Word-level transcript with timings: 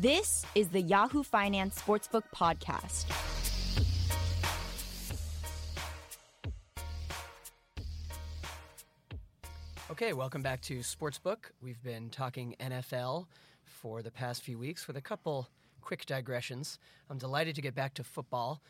This 0.00 0.46
is 0.54 0.68
the 0.68 0.80
Yahoo 0.80 1.22
Finance 1.22 1.78
Sportsbook 1.78 2.22
Podcast. 2.34 3.04
Okay, 9.90 10.14
welcome 10.14 10.40
back 10.40 10.62
to 10.62 10.78
Sportsbook. 10.78 11.50
We've 11.60 11.82
been 11.82 12.08
talking 12.08 12.56
NFL 12.58 13.26
for 13.66 14.00
the 14.00 14.10
past 14.10 14.42
few 14.42 14.56
weeks 14.56 14.86
with 14.86 14.96
a 14.96 15.02
couple 15.02 15.50
quick 15.82 16.06
digressions. 16.06 16.78
I'm 17.10 17.18
delighted 17.18 17.54
to 17.56 17.60
get 17.60 17.74
back 17.74 17.92
to 17.94 18.02
football. 18.02 18.62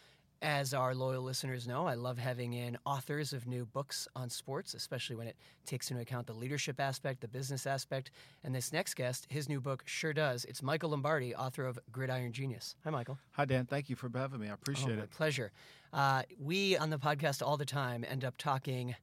As 0.43 0.73
our 0.73 0.95
loyal 0.95 1.23
listeners 1.23 1.69
know, 1.69 1.87
I 1.87 1.93
love 1.93 2.17
having 2.17 2.55
in 2.55 2.79
authors 2.87 3.35
of 3.35 3.47
new 3.47 3.67
books 3.67 4.09
on 4.17 4.31
sports, 4.31 4.73
especially 4.73 5.17
when 5.17 5.27
it 5.27 5.37
takes 5.67 5.91
into 5.91 6.01
account 6.01 6.27
the 6.27 6.33
leadership 6.33 6.81
aspect, 6.81 7.21
the 7.21 7.29
business 7.29 7.67
aspect. 7.67 8.11
And 8.43 8.55
this 8.55 8.73
next 8.73 8.95
guest, 8.95 9.27
his 9.29 9.51
new 9.51 9.61
book 9.61 9.83
sure 9.85 10.15
does. 10.15 10.47
It's 10.47 10.63
Michael 10.63 10.91
Lombardi, 10.91 11.35
author 11.35 11.67
of 11.67 11.79
Gridiron 11.93 12.33
Genius. 12.33 12.75
Hi, 12.85 12.91
Michael. 12.91 13.19
Hi, 13.33 13.45
Dan. 13.45 13.67
Thank 13.67 13.91
you 13.91 13.97
for 13.97 14.11
having 14.15 14.41
me. 14.41 14.49
I 14.49 14.55
appreciate 14.55 14.99
oh, 14.99 15.03
it. 15.03 15.11
Pleasure. 15.11 15.53
Uh, 15.93 16.23
we 16.39 16.75
on 16.75 16.89
the 16.89 16.99
podcast 16.99 17.47
all 17.47 17.59
the 17.59 17.67
time 17.67 18.03
end 18.09 18.25
up 18.25 18.39
talking 18.39 18.95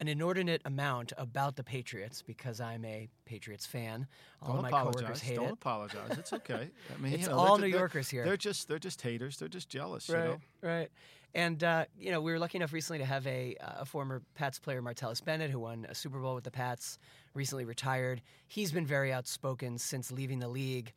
an 0.00 0.08
inordinate 0.08 0.62
amount 0.64 1.12
about 1.16 1.56
the 1.56 1.62
Patriots 1.62 2.22
because 2.22 2.60
I'm 2.60 2.84
a 2.84 3.08
Patriots 3.24 3.66
fan. 3.66 4.06
All 4.42 4.54
Don't 4.54 4.62
my 4.62 4.68
apologize. 4.68 5.00
coworkers 5.00 5.20
hate 5.22 5.36
Don't 5.36 5.46
it. 5.46 5.52
apologize. 5.52 6.18
It's 6.18 6.32
okay. 6.32 6.70
I 6.94 7.00
mean, 7.00 7.12
It's 7.14 7.22
you 7.24 7.28
know, 7.28 7.38
all 7.38 7.56
they're 7.56 7.66
New 7.66 7.72
ju- 7.72 7.78
Yorkers 7.78 8.08
here. 8.10 8.24
They're 8.24 8.36
just 8.36 8.68
they're 8.68 8.78
just 8.80 9.00
haters. 9.00 9.36
They're 9.36 9.48
just 9.48 9.68
jealous. 9.68 10.08
Right, 10.08 10.22
You 10.24 10.28
know. 10.30 10.40
right. 10.62 10.88
And 11.34 11.62
uh, 11.64 11.84
you 11.98 12.10
know, 12.10 12.20
we 12.20 12.32
were 12.32 12.38
lucky 12.38 12.58
enough 12.58 12.72
recently 12.72 12.98
to 12.98 13.04
have 13.06 13.26
a 13.26 13.56
a 13.60 13.84
former 13.86 14.22
Pats 14.34 14.58
player, 14.58 14.82
Martellus 14.82 15.24
Bennett, 15.24 15.50
who 15.50 15.60
won 15.60 15.86
a 15.88 15.94
Super 15.94 16.18
Bowl 16.18 16.34
with 16.34 16.44
the 16.44 16.50
Pats, 16.50 16.98
recently 17.34 17.64
retired. 17.64 18.20
He's 18.48 18.72
been 18.72 18.84
very 18.86 19.12
outspoken 19.12 19.78
since 19.78 20.10
leaving 20.12 20.40
the 20.40 20.48
league. 20.48 20.92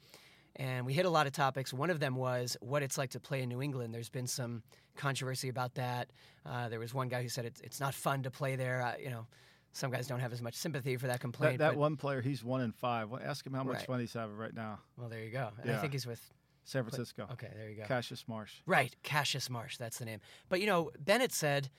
And 0.57 0.85
we 0.85 0.93
hit 0.93 1.05
a 1.05 1.09
lot 1.09 1.27
of 1.27 1.33
topics. 1.33 1.73
One 1.73 1.89
of 1.89 1.99
them 1.99 2.15
was 2.15 2.55
what 2.61 2.81
it's 2.81 2.97
like 2.97 3.09
to 3.11 3.19
play 3.19 3.41
in 3.41 3.49
New 3.49 3.61
England. 3.61 3.93
There's 3.93 4.09
been 4.09 4.27
some 4.27 4.63
controversy 4.95 5.49
about 5.49 5.75
that. 5.75 6.09
Uh, 6.45 6.69
there 6.69 6.79
was 6.79 6.93
one 6.93 7.09
guy 7.09 7.21
who 7.21 7.29
said 7.29 7.45
it's, 7.45 7.59
it's 7.61 7.79
not 7.79 7.93
fun 7.93 8.23
to 8.23 8.31
play 8.31 8.55
there. 8.55 8.81
Uh, 8.81 8.93
you 9.01 9.09
know, 9.09 9.27
some 9.73 9.91
guys 9.91 10.07
don't 10.07 10.21
have 10.21 10.31
as 10.31 10.41
much 10.41 10.53
sympathy 10.53 10.95
for 10.95 11.07
that 11.07 11.13
That, 11.13 11.19
complaint. 11.19 11.57
that 11.59 11.71
but- 11.71 11.77
one 11.77 11.97
player, 11.97 12.21
he's 12.21 12.43
one 12.43 12.61
in 12.61 12.71
five. 12.71 13.09
Well, 13.09 13.21
ask 13.23 13.45
him 13.45 13.53
how 13.53 13.63
much 13.65 13.77
Right. 13.77 13.85
fun 13.87 13.99
he's 13.99 14.13
having 14.13 14.37
right 14.37 14.53
now. 14.53 14.79
Well, 14.97 15.09
there 15.09 15.21
you 15.23 15.31
go. 15.31 15.49
And 15.61 15.71
I 15.71 15.77
think 15.81 15.91
he's 15.91 16.07
with 16.07 16.21
San 16.63 16.83
Francisco. 16.83 17.27
Okay, 17.33 17.49
there 17.53 17.69
you 17.69 17.75
go. 17.75 17.83
Cassius 17.83 18.23
Marsh. 18.27 18.53
Right, 18.65 18.95
Cassius 19.03 19.49
Marsh, 19.49 19.75
that's 19.77 19.99
the 19.99 20.05
name. 20.05 20.21
But 20.47 20.61
you 20.61 20.67
know, 20.67 20.91
Bennett 20.97 21.33
said 21.33 21.69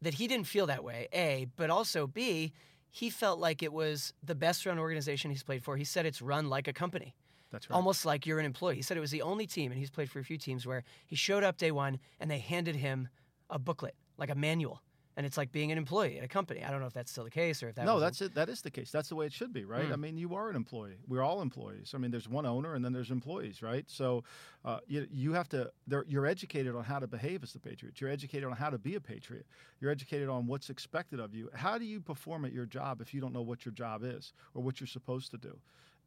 that 0.00 0.14
he 0.14 0.26
didn't 0.26 0.46
feel 0.46 0.64
that 0.66 0.82
way, 0.82 1.08
A, 1.12 1.46
but 1.56 1.68
also 1.68 2.06
B, 2.06 2.52
he 2.90 3.10
felt 3.10 3.38
like 3.38 3.62
it 3.62 3.72
was 3.72 4.14
the 4.22 4.34
best 4.34 4.64
run 4.64 4.78
organization 4.78 5.30
he's 5.30 5.42
played 5.42 5.62
for. 5.62 5.76
He 5.76 5.84
said 5.84 6.06
it's 6.06 6.22
run 6.22 6.48
like 6.48 6.66
a 6.66 6.72
company. 6.72 7.14
That's 7.54 7.70
right. 7.70 7.76
Almost 7.76 8.04
like 8.04 8.26
you're 8.26 8.40
an 8.40 8.46
employee. 8.46 8.74
He 8.74 8.82
said 8.82 8.96
it 8.96 9.00
was 9.00 9.12
the 9.12 9.22
only 9.22 9.46
team, 9.46 9.70
and 9.70 9.78
he's 9.78 9.90
played 9.90 10.10
for 10.10 10.18
a 10.18 10.24
few 10.24 10.36
teams 10.36 10.66
where 10.66 10.82
he 11.06 11.14
showed 11.14 11.44
up 11.44 11.56
day 11.56 11.70
one 11.70 12.00
and 12.18 12.28
they 12.28 12.40
handed 12.40 12.74
him 12.74 13.08
a 13.48 13.60
booklet, 13.60 13.94
like 14.18 14.28
a 14.28 14.34
manual. 14.34 14.82
And 15.16 15.24
it's 15.24 15.36
like 15.36 15.52
being 15.52 15.70
an 15.70 15.78
employee 15.78 16.18
at 16.18 16.24
a 16.24 16.28
company. 16.28 16.64
I 16.64 16.72
don't 16.72 16.80
know 16.80 16.88
if 16.88 16.92
that's 16.92 17.12
still 17.12 17.22
the 17.22 17.30
case 17.30 17.62
or 17.62 17.68
if 17.68 17.76
that 17.76 17.86
no, 17.86 18.00
that's 18.00 18.20
it. 18.20 18.34
That 18.34 18.48
is 18.48 18.62
the 18.62 18.72
case. 18.72 18.90
That's 18.90 19.08
the 19.08 19.14
way 19.14 19.26
it 19.26 19.32
should 19.32 19.52
be, 19.52 19.64
right? 19.64 19.88
Mm. 19.88 19.92
I 19.92 19.96
mean, 19.96 20.18
you 20.18 20.34
are 20.34 20.50
an 20.50 20.56
employee. 20.56 20.96
We're 21.06 21.22
all 21.22 21.40
employees. 21.40 21.92
I 21.94 21.98
mean, 21.98 22.10
there's 22.10 22.28
one 22.28 22.44
owner, 22.44 22.74
and 22.74 22.84
then 22.84 22.92
there's 22.92 23.12
employees, 23.12 23.62
right? 23.62 23.84
So, 23.88 24.24
uh, 24.64 24.78
you, 24.88 25.06
you 25.12 25.32
have 25.34 25.48
to. 25.50 25.70
You're 26.08 26.26
educated 26.26 26.74
on 26.74 26.82
how 26.82 26.98
to 26.98 27.06
behave 27.06 27.44
as 27.44 27.52
the 27.52 27.60
Patriot. 27.60 28.00
You're 28.00 28.10
educated 28.10 28.48
on 28.48 28.56
how 28.56 28.70
to 28.70 28.78
be 28.78 28.96
a 28.96 29.00
Patriot. 29.00 29.46
You're 29.80 29.92
educated 29.92 30.28
on 30.28 30.48
what's 30.48 30.68
expected 30.68 31.20
of 31.20 31.32
you. 31.32 31.48
How 31.54 31.78
do 31.78 31.84
you 31.84 32.00
perform 32.00 32.44
at 32.44 32.52
your 32.52 32.66
job 32.66 33.00
if 33.00 33.14
you 33.14 33.20
don't 33.20 33.32
know 33.32 33.42
what 33.42 33.64
your 33.64 33.72
job 33.72 34.02
is 34.02 34.32
or 34.52 34.64
what 34.64 34.80
you're 34.80 34.88
supposed 34.88 35.30
to 35.30 35.38
do? 35.38 35.56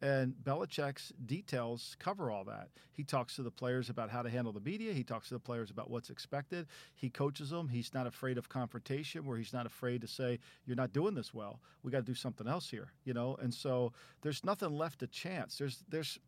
And 0.02 0.36
Belichick's 0.44 1.12
details 1.26 1.96
cover 2.00 2.30
all 2.30 2.44
that. 2.44 2.70
He 2.94 3.04
talks 3.04 3.36
to 3.38 3.44
the 3.44 3.50
players 3.50 3.90
about 3.90 4.12
how 4.12 4.22
to 4.22 4.30
handle 4.30 4.54
the 4.54 4.60
media. 4.60 4.94
He 4.94 5.04
talks 5.04 5.30
to 5.30 5.34
the 5.34 5.40
players 5.40 5.72
about 5.72 5.90
what's 5.90 6.12
expected. 6.12 6.68
He 6.94 7.10
coaches 7.10 7.50
them. 7.50 7.68
He's 7.68 7.94
not 7.94 8.06
afraid 8.06 8.38
of 8.38 8.48
confrontation, 8.48 9.26
where 9.26 9.38
he's 9.38 9.54
not 9.54 9.66
afraid 9.66 10.02
to 10.02 10.08
say, 10.08 10.40
"You're 10.66 10.76
not 10.76 10.94
doing 10.94 11.16
this 11.16 11.34
well. 11.34 11.62
We 11.82 11.92
got 11.92 12.00
to 12.00 12.04
do 12.04 12.14
something 12.14 12.48
else 12.48 12.70
here." 12.70 12.92
You 13.06 13.14
know. 13.14 13.36
And 13.42 13.52
so 13.52 13.92
there's 14.22 14.44
nothing 14.44 14.72
left 14.72 15.00
to 15.00 15.08
chance. 15.08 15.58
There's 15.58 15.84
there's 15.90 16.20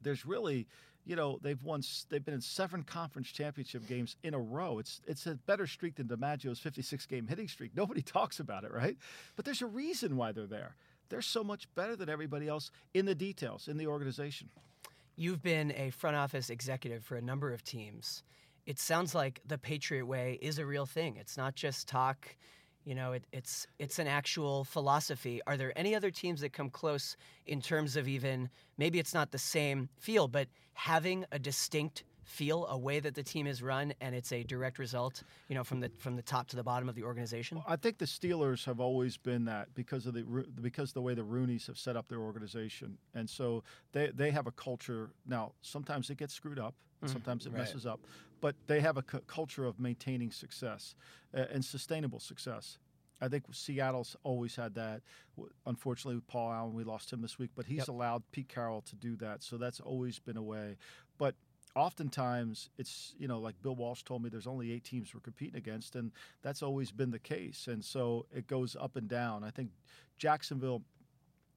there's 0.00 0.24
really, 0.24 0.68
you 1.04 1.16
know, 1.16 1.40
they've 1.42 1.62
won. 1.64 1.82
They've 2.08 2.24
been 2.24 2.34
in 2.34 2.40
seven 2.40 2.84
conference 2.84 3.28
championship 3.28 3.88
games 3.88 4.16
in 4.22 4.32
a 4.32 4.40
row. 4.40 4.78
It's 4.78 5.00
it's 5.08 5.26
a 5.26 5.34
better 5.34 5.66
streak 5.66 5.96
than 5.96 6.06
DiMaggio's 6.06 6.60
56 6.60 7.06
game 7.06 7.26
hitting 7.26 7.48
streak. 7.48 7.74
Nobody 7.74 8.02
talks 8.02 8.38
about 8.38 8.62
it, 8.62 8.72
right? 8.72 8.96
But 9.34 9.44
there's 9.44 9.62
a 9.62 9.66
reason 9.66 10.16
why 10.16 10.30
they're 10.30 10.46
there. 10.46 10.76
They're 11.08 11.22
so 11.22 11.44
much 11.44 11.72
better 11.74 11.96
than 11.96 12.08
everybody 12.08 12.48
else 12.48 12.70
in 12.94 13.06
the 13.06 13.14
details 13.14 13.68
in 13.68 13.76
the 13.76 13.86
organization. 13.86 14.48
You've 15.16 15.42
been 15.42 15.72
a 15.72 15.90
front 15.90 16.16
office 16.16 16.50
executive 16.50 17.04
for 17.04 17.16
a 17.16 17.22
number 17.22 17.52
of 17.52 17.64
teams. 17.64 18.22
It 18.66 18.78
sounds 18.78 19.14
like 19.14 19.40
the 19.46 19.58
Patriot 19.58 20.06
way 20.06 20.38
is 20.42 20.58
a 20.58 20.66
real 20.66 20.86
thing. 20.86 21.16
It's 21.16 21.36
not 21.36 21.54
just 21.54 21.88
talk. 21.88 22.36
You 22.84 22.94
know, 22.94 23.12
it, 23.12 23.24
it's 23.32 23.66
it's 23.78 23.98
an 23.98 24.06
actual 24.06 24.64
philosophy. 24.64 25.40
Are 25.46 25.56
there 25.56 25.72
any 25.76 25.94
other 25.94 26.10
teams 26.10 26.40
that 26.42 26.52
come 26.52 26.70
close 26.70 27.16
in 27.46 27.60
terms 27.60 27.96
of 27.96 28.06
even 28.06 28.50
maybe 28.76 28.98
it's 28.98 29.14
not 29.14 29.30
the 29.30 29.38
same 29.38 29.88
feel, 29.98 30.28
but 30.28 30.48
having 30.74 31.24
a 31.32 31.38
distinct 31.38 32.04
feel, 32.26 32.66
a 32.66 32.76
way 32.76 33.00
that 33.00 33.14
the 33.14 33.22
team 33.22 33.46
is 33.46 33.62
run, 33.62 33.94
and 34.00 34.14
it's 34.14 34.32
a 34.32 34.42
direct 34.42 34.78
result. 34.78 35.22
You 35.48 35.54
know, 35.54 35.64
from 35.64 35.80
the 35.80 35.90
from 35.98 36.16
the 36.16 36.22
top 36.22 36.48
to 36.48 36.56
the 36.56 36.62
bottom 36.62 36.88
of 36.88 36.94
the 36.94 37.04
organization. 37.04 37.62
I 37.66 37.76
think 37.76 37.98
the 37.98 38.04
Steelers 38.04 38.64
have 38.64 38.80
always 38.80 39.16
been 39.16 39.44
that 39.46 39.74
because 39.74 40.06
of 40.06 40.14
the 40.14 40.24
Ro- 40.24 40.44
because 40.60 40.92
the 40.92 41.00
way 41.02 41.14
the 41.14 41.24
Rooneys 41.24 41.66
have 41.68 41.78
set 41.78 41.96
up 41.96 42.08
their 42.08 42.20
organization, 42.20 42.98
and 43.14 43.30
so 43.30 43.62
they 43.92 44.10
they 44.14 44.30
have 44.32 44.46
a 44.46 44.52
culture. 44.52 45.10
Now, 45.26 45.52
sometimes 45.62 46.10
it 46.10 46.18
gets 46.18 46.34
screwed 46.34 46.58
up, 46.58 46.74
and 47.00 47.10
sometimes 47.10 47.46
it 47.46 47.50
right. 47.52 47.60
messes 47.60 47.86
up, 47.86 48.00
but 48.40 48.56
they 48.66 48.80
have 48.80 48.96
a 48.96 49.02
culture 49.02 49.64
of 49.64 49.78
maintaining 49.78 50.30
success 50.32 50.94
uh, 51.34 51.44
and 51.52 51.64
sustainable 51.64 52.20
success. 52.20 52.78
I 53.18 53.28
think 53.28 53.44
Seattle's 53.50 54.14
always 54.24 54.56
had 54.56 54.74
that. 54.74 55.00
Unfortunately, 55.64 56.16
with 56.16 56.26
Paul 56.26 56.52
Allen, 56.52 56.74
we 56.74 56.84
lost 56.84 57.10
him 57.12 57.22
this 57.22 57.38
week, 57.38 57.50
but 57.54 57.64
he's 57.64 57.78
Yep. 57.78 57.88
allowed 57.88 58.22
Pete 58.30 58.48
Carroll 58.48 58.82
to 58.82 58.96
do 58.96 59.16
that, 59.16 59.42
so 59.42 59.56
that's 59.56 59.80
always 59.80 60.18
been 60.18 60.36
a 60.36 60.42
way. 60.42 60.76
But 61.16 61.34
oftentimes 61.76 62.70
it's 62.78 63.14
you 63.18 63.28
know 63.28 63.38
like 63.38 63.54
bill 63.62 63.76
walsh 63.76 64.02
told 64.02 64.22
me 64.22 64.30
there's 64.30 64.46
only 64.46 64.72
eight 64.72 64.82
teams 64.82 65.14
we're 65.14 65.20
competing 65.20 65.56
against 65.56 65.94
and 65.94 66.10
that's 66.42 66.62
always 66.62 66.90
been 66.90 67.10
the 67.10 67.18
case 67.18 67.68
and 67.68 67.84
so 67.84 68.26
it 68.34 68.46
goes 68.46 68.74
up 68.80 68.96
and 68.96 69.08
down 69.08 69.44
i 69.44 69.50
think 69.50 69.70
jacksonville 70.18 70.82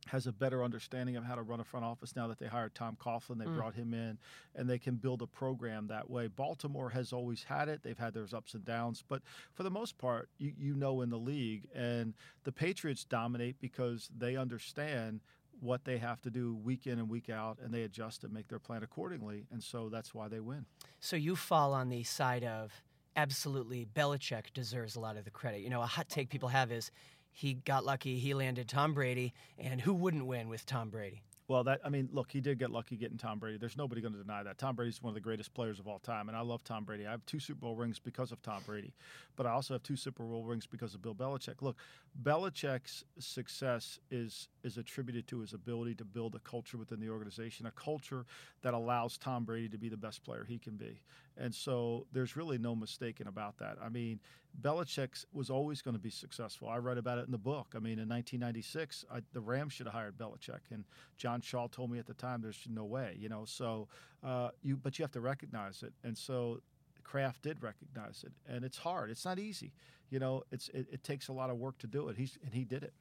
has 0.08 0.28
a 0.28 0.32
better 0.32 0.64
understanding 0.64 1.16
of 1.18 1.24
how 1.24 1.36
to 1.36 1.42
run 1.42 1.60
a 1.60 1.64
front 1.64 1.86
office 1.86 2.16
now 2.16 2.28
that 2.28 2.40
they 2.40 2.48
hired 2.48 2.74
Tom 2.74 2.98
Coughlin. 3.00 3.38
They 3.38 3.46
Mm. 3.46 3.54
brought 3.56 3.76
him 3.76 3.94
in, 3.94 4.18
and 4.56 4.68
they 4.68 4.80
can 4.80 4.96
build 4.96 5.22
a 5.22 5.28
program 5.28 5.88
that 5.88 6.10
way. 6.10 6.28
Baltimore 6.28 6.90
has 6.92 7.14
always 7.14 7.44
had 7.44 7.68
it. 7.70 7.84
They've 7.84 7.98
had 7.98 8.14
their 8.14 8.26
ups 8.34 8.56
and 8.56 8.66
downs, 8.66 9.04
but 9.08 9.22
for 9.54 9.62
the 9.62 9.70
most 9.70 9.98
part, 10.00 10.30
you, 10.40 10.54
you 10.58 10.74
know 10.74 11.02
in 11.02 11.10
the 11.10 11.20
league, 11.20 11.68
and 11.76 12.16
the 12.44 12.52
Patriots 12.52 13.04
dominate 13.04 13.60
because 13.60 14.10
they 14.18 14.36
understand 14.36 15.20
what 15.62 15.86
they 15.86 15.98
have 15.98 16.22
to 16.22 16.30
do 16.30 16.56
week 16.56 16.88
in 16.88 17.00
and 17.00 17.10
week 17.10 17.30
out, 17.30 17.58
and 17.64 17.74
they 17.74 17.84
adjust 17.84 18.24
and 18.24 18.34
make 18.34 18.48
their 18.48 18.60
plan 18.60 18.84
accordingly, 18.84 19.46
and 19.52 19.64
so 19.64 19.90
that's 19.90 20.14
why 20.14 20.28
they 20.28 20.40
win. 20.40 20.66
So 21.00 21.16
you 21.16 21.36
fall 21.36 21.74
on 21.74 21.90
the 21.90 22.04
side 22.04 22.44
of 22.44 22.72
absolutely 23.16 23.86
Belichick 23.94 24.54
deserves 24.54 24.96
a 24.96 25.00
lot 25.00 25.18
of 25.18 25.26
the 25.26 25.32
credit. 25.32 25.62
You 25.62 25.70
know, 25.70 25.82
a 25.82 25.86
hot 25.86 26.10
take 26.10 26.30
people 26.30 26.50
have 26.50 26.72
is 26.72 26.92
he 27.32 27.54
got 27.54 27.86
lucky, 27.86 28.18
he 28.18 28.34
landed 28.34 28.68
Tom 28.68 28.94
Brady, 28.94 29.34
and 29.58 29.82
who 29.82 29.94
wouldn't 29.94 30.26
win 30.26 30.50
with 30.50 30.66
Tom 30.66 30.90
Brady? 30.90 31.22
Well, 31.50 31.64
that 31.64 31.82
I 31.84 31.90
mean, 31.90 32.10
look, 32.14 32.32
he 32.32 32.42
did 32.42 32.60
get 32.60 32.70
lucky 32.70 32.96
getting 32.96 33.18
Tom 33.18 33.40
Brady. 33.40 33.58
There's 33.58 33.76
nobody 33.76 34.02
going 34.02 34.14
to 34.14 34.22
deny 34.22 34.44
that. 34.44 34.60
Tom 34.60 34.76
Brady's 34.76 35.02
one 35.02 35.10
of 35.10 35.16
the 35.16 35.20
greatest 35.20 35.52
players 35.56 35.80
of 35.80 35.88
all 35.88 35.98
time, 35.98 36.30
and 36.30 36.38
I 36.38 36.42
love 36.42 36.64
Tom 36.64 36.86
Brady. 36.86 37.08
I 37.08 37.12
have 37.12 37.26
two 37.26 37.40
Super 37.40 37.62
Bowl 37.62 37.76
rings 37.76 37.98
because 37.98 38.32
of 38.32 38.40
Tom 38.44 38.62
Brady, 38.68 38.94
but 39.36 39.48
I 39.48 39.50
also 39.50 39.74
have 39.74 39.82
two 39.82 39.96
Super 39.96 40.22
Bowl 40.22 40.44
rings 40.44 40.68
because 40.68 40.94
of 40.94 41.02
Bill 41.02 41.16
Belichick. 41.16 41.64
Look, 41.64 41.76
Belichick's 42.22 43.04
success 43.18 44.00
is 44.12 44.48
is 44.64 44.78
attributed 44.78 45.28
to 45.30 45.40
his 45.40 45.54
ability 45.54 45.96
to 45.96 46.06
build 46.06 46.36
a 46.36 46.40
culture 46.40 46.78
within 46.78 47.00
the 47.00 47.10
organization, 47.10 47.66
a 47.66 47.72
culture 47.72 48.28
that 48.62 48.76
allows 48.76 49.18
Tom 49.18 49.44
Brady 49.44 49.70
to 49.70 49.78
be 49.80 49.90
the 49.90 49.98
best 49.98 50.24
player 50.24 50.46
he 50.48 50.60
can 50.60 50.76
be. 50.76 51.02
And 51.40 51.56
so 51.56 52.06
there's 52.12 52.36
really 52.36 52.58
no 52.58 52.76
mistaking 52.76 53.28
about 53.28 53.58
that. 53.60 53.78
I 53.82 53.88
mean, 53.88 54.20
Belichick 54.62 55.26
was 55.32 55.50
always 55.50 55.82
going 55.82 55.96
to 55.96 56.02
be 56.02 56.10
successful. 56.10 56.68
I 56.68 56.78
read 56.78 56.98
about 56.98 57.18
it 57.18 57.26
in 57.26 57.32
the 57.32 57.38
book. 57.38 57.74
I 57.76 57.80
mean, 57.80 57.98
in 57.98 58.10
1996, 58.10 59.06
I, 59.12 59.22
the 59.32 59.40
Rams 59.40 59.74
should 59.74 59.86
have 59.86 59.94
hired 59.94 60.18
Belichick, 60.18 60.60
and 60.72 60.84
John 61.18 61.40
Shaw 61.40 61.68
told 61.68 61.92
me 61.92 62.00
at 62.00 62.08
the 62.08 62.14
time 62.14 62.42
there's 62.42 62.68
no 62.70 62.84
way, 62.84 63.16
you 63.18 63.30
know. 63.30 63.46
So 63.46 63.88
uh, 64.24 64.50
you, 64.62 64.76
but 64.76 65.00
you 65.00 65.04
have 65.04 65.12
to 65.14 65.22
recognize 65.22 65.82
it, 65.82 65.94
and 66.04 66.18
so 66.18 66.60
Kraft 67.04 67.44
did 67.44 67.64
recognize 67.64 68.24
it, 68.26 68.34
and 68.48 68.66
it's 68.66 68.78
hard. 68.78 69.10
It's 69.10 69.24
not 69.24 69.40
easy, 69.40 69.72
you 70.10 70.20
know. 70.20 70.44
It's 70.52 70.68
it, 70.70 70.88
it 70.92 71.04
takes 71.04 71.30
a 71.30 71.34
lot 71.34 71.50
of 71.50 71.58
work 71.58 71.78
to 71.80 71.88
do 71.88 72.10
it. 72.10 72.18
He's 72.18 72.38
and 72.44 72.54
he 72.54 72.66
did 72.66 72.84
it. 72.84 72.94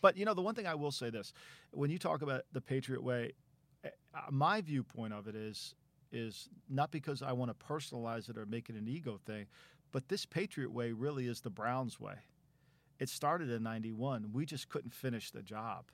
But 0.00 0.16
you 0.16 0.24
know, 0.24 0.34
the 0.34 0.42
one 0.42 0.54
thing 0.54 0.66
I 0.66 0.74
will 0.74 0.90
say 0.90 1.10
this: 1.10 1.32
when 1.70 1.90
you 1.90 1.98
talk 1.98 2.22
about 2.22 2.42
the 2.52 2.60
Patriot 2.60 3.02
way, 3.02 3.32
uh, 3.84 3.88
my 4.30 4.60
viewpoint 4.60 5.12
of 5.12 5.28
it 5.28 5.36
is 5.36 5.74
is 6.14 6.48
not 6.70 6.92
because 6.92 7.22
I 7.22 7.32
want 7.32 7.50
to 7.50 7.66
personalize 7.66 8.30
it 8.30 8.38
or 8.38 8.46
make 8.46 8.70
it 8.70 8.76
an 8.76 8.88
ego 8.88 9.20
thing, 9.26 9.46
but 9.92 10.08
this 10.08 10.26
Patriot 10.26 10.72
way 10.72 10.92
really 10.92 11.26
is 11.28 11.42
the 11.42 11.50
Browns 11.50 12.00
way. 12.00 12.16
It 13.00 13.10
started 13.10 13.50
in 13.50 13.62
91. 13.64 14.30
We 14.32 14.46
just 14.46 14.68
couldn't 14.70 14.94
finish 14.94 15.30
the 15.32 15.42
job. 15.42 15.86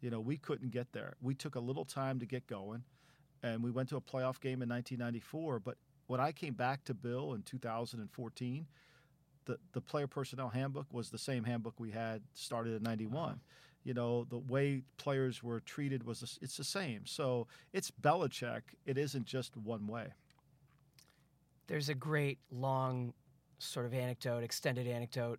You 0.00 0.10
know, 0.10 0.20
we 0.20 0.38
couldn't 0.38 0.70
get 0.70 0.92
there. 0.92 1.16
We 1.22 1.34
took 1.34 1.56
a 1.56 1.60
little 1.60 1.84
time 1.86 2.20
to 2.20 2.26
get 2.26 2.46
going. 2.46 2.84
and 3.42 3.62
we 3.62 3.70
went 3.70 3.88
to 3.90 3.96
a 3.96 4.02
playoff 4.02 4.40
game 4.40 4.62
in 4.62 4.68
1994. 4.68 5.60
But 5.60 5.76
when 6.08 6.20
I 6.20 6.32
came 6.32 6.54
back 6.54 6.84
to 6.84 6.94
Bill 6.94 7.34
in 7.34 7.42
2014, 7.42 8.66
the 9.46 9.58
the 9.72 9.80
player 9.80 10.06
personnel 10.06 10.50
handbook 10.50 10.86
was 10.92 11.10
the 11.10 11.18
same 11.18 11.44
handbook 11.44 11.78
we 11.78 11.92
had 11.92 12.22
started 12.34 12.74
in 12.76 12.82
'91. 12.82 13.40
You 13.86 13.94
know, 13.94 14.24
the 14.24 14.38
way 14.38 14.82
players 14.96 15.42
were 15.42 15.60
treated 15.60 16.04
was 16.04 16.38
it's 16.42 16.56
the 16.56 16.64
same. 16.64 17.06
So 17.06 17.46
it's 17.72 17.90
Belichick. 17.90 18.62
It 18.84 18.98
isn't 18.98 19.26
just 19.26 19.56
one 19.56 19.86
way. 19.86 20.08
There's 21.68 21.88
a 21.88 21.94
great 21.94 22.38
long 22.50 23.14
sort 23.58 23.86
of 23.86 23.94
anecdote, 23.94 24.42
extended 24.42 24.86
anecdote 24.86 25.38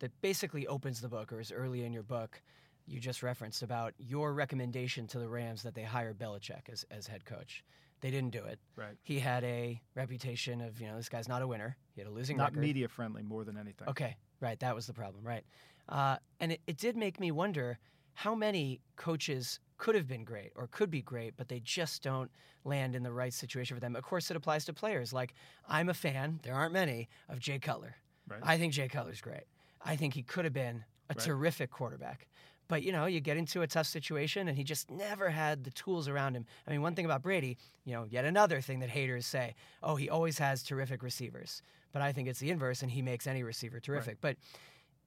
that 0.00 0.10
basically 0.20 0.66
opens 0.66 1.00
the 1.00 1.08
book 1.08 1.32
or 1.32 1.40
is 1.40 1.52
early 1.52 1.84
in 1.84 1.92
your 1.92 2.02
book 2.02 2.42
you 2.86 3.00
just 3.00 3.22
referenced 3.22 3.62
about 3.62 3.94
your 3.98 4.32
recommendation 4.32 5.06
to 5.08 5.18
the 5.18 5.28
Rams 5.28 5.62
that 5.64 5.74
they 5.74 5.82
hire 5.82 6.14
Belichick 6.14 6.68
as, 6.70 6.84
as 6.90 7.06
head 7.06 7.24
coach. 7.24 7.64
They 8.00 8.10
didn't 8.10 8.30
do 8.30 8.44
it. 8.44 8.58
Right. 8.76 8.96
He 9.02 9.18
had 9.18 9.42
a 9.44 9.80
reputation 9.94 10.60
of, 10.60 10.80
you 10.80 10.86
know, 10.86 10.96
this 10.96 11.08
guy's 11.08 11.28
not 11.28 11.42
a 11.42 11.46
winner. 11.46 11.76
He 11.94 12.00
had 12.00 12.08
a 12.08 12.12
losing 12.12 12.36
not 12.36 12.44
record. 12.44 12.56
Not 12.56 12.62
media 12.62 12.88
friendly 12.88 13.22
more 13.22 13.44
than 13.44 13.56
anything. 13.56 13.88
Okay, 13.88 14.16
right. 14.40 14.58
That 14.60 14.74
was 14.74 14.86
the 14.86 14.92
problem, 14.92 15.24
right. 15.24 15.44
Uh, 15.88 16.16
and 16.40 16.52
it, 16.52 16.60
it 16.66 16.76
did 16.76 16.96
make 16.96 17.20
me 17.20 17.30
wonder 17.30 17.78
how 18.14 18.34
many 18.34 18.80
coaches 18.96 19.60
could 19.78 19.94
have 19.94 20.08
been 20.08 20.24
great 20.24 20.52
or 20.56 20.66
could 20.68 20.90
be 20.90 21.02
great, 21.02 21.34
but 21.36 21.48
they 21.48 21.60
just 21.60 22.02
don't 22.02 22.30
land 22.64 22.96
in 22.96 23.02
the 23.02 23.12
right 23.12 23.32
situation 23.32 23.76
for 23.76 23.80
them. 23.80 23.94
Of 23.94 24.02
course, 24.04 24.30
it 24.30 24.36
applies 24.36 24.64
to 24.64 24.72
players. 24.72 25.12
Like, 25.12 25.34
I'm 25.68 25.88
a 25.88 25.94
fan, 25.94 26.40
there 26.42 26.54
aren't 26.54 26.72
many, 26.72 27.08
of 27.28 27.38
Jay 27.40 27.58
Cutler. 27.58 27.96
Right. 28.28 28.40
I 28.42 28.56
think 28.58 28.72
Jay 28.72 28.88
Cutler's 28.88 29.20
great. 29.20 29.44
I 29.84 29.96
think 29.96 30.14
he 30.14 30.22
could 30.22 30.44
have 30.44 30.54
been 30.54 30.84
a 31.10 31.14
Right. 31.14 31.24
terrific 31.24 31.70
quarterback. 31.70 32.26
But 32.68 32.82
you 32.82 32.90
know, 32.90 33.06
you 33.06 33.20
get 33.20 33.36
into 33.36 33.62
a 33.62 33.66
tough 33.68 33.86
situation, 33.86 34.48
and 34.48 34.56
he 34.56 34.64
just 34.64 34.90
never 34.90 35.30
had 35.30 35.62
the 35.62 35.70
tools 35.70 36.08
around 36.08 36.34
him. 36.34 36.46
I 36.66 36.72
mean, 36.72 36.82
one 36.82 36.96
thing 36.96 37.04
about 37.04 37.22
Brady, 37.22 37.58
you 37.84 37.92
know, 37.92 38.04
yet 38.10 38.24
another 38.24 38.60
thing 38.60 38.80
that 38.80 38.88
haters 38.90 39.24
say, 39.24 39.54
oh, 39.84 39.94
he 39.94 40.10
always 40.10 40.38
has 40.38 40.64
terrific 40.64 41.02
receivers. 41.04 41.62
But 41.92 42.02
I 42.02 42.12
think 42.12 42.26
it's 42.26 42.40
the 42.40 42.50
inverse, 42.50 42.82
and 42.82 42.90
he 42.90 43.02
makes 43.02 43.28
any 43.28 43.44
receiver 43.44 43.78
terrific. 43.78 44.20
But 44.20 44.36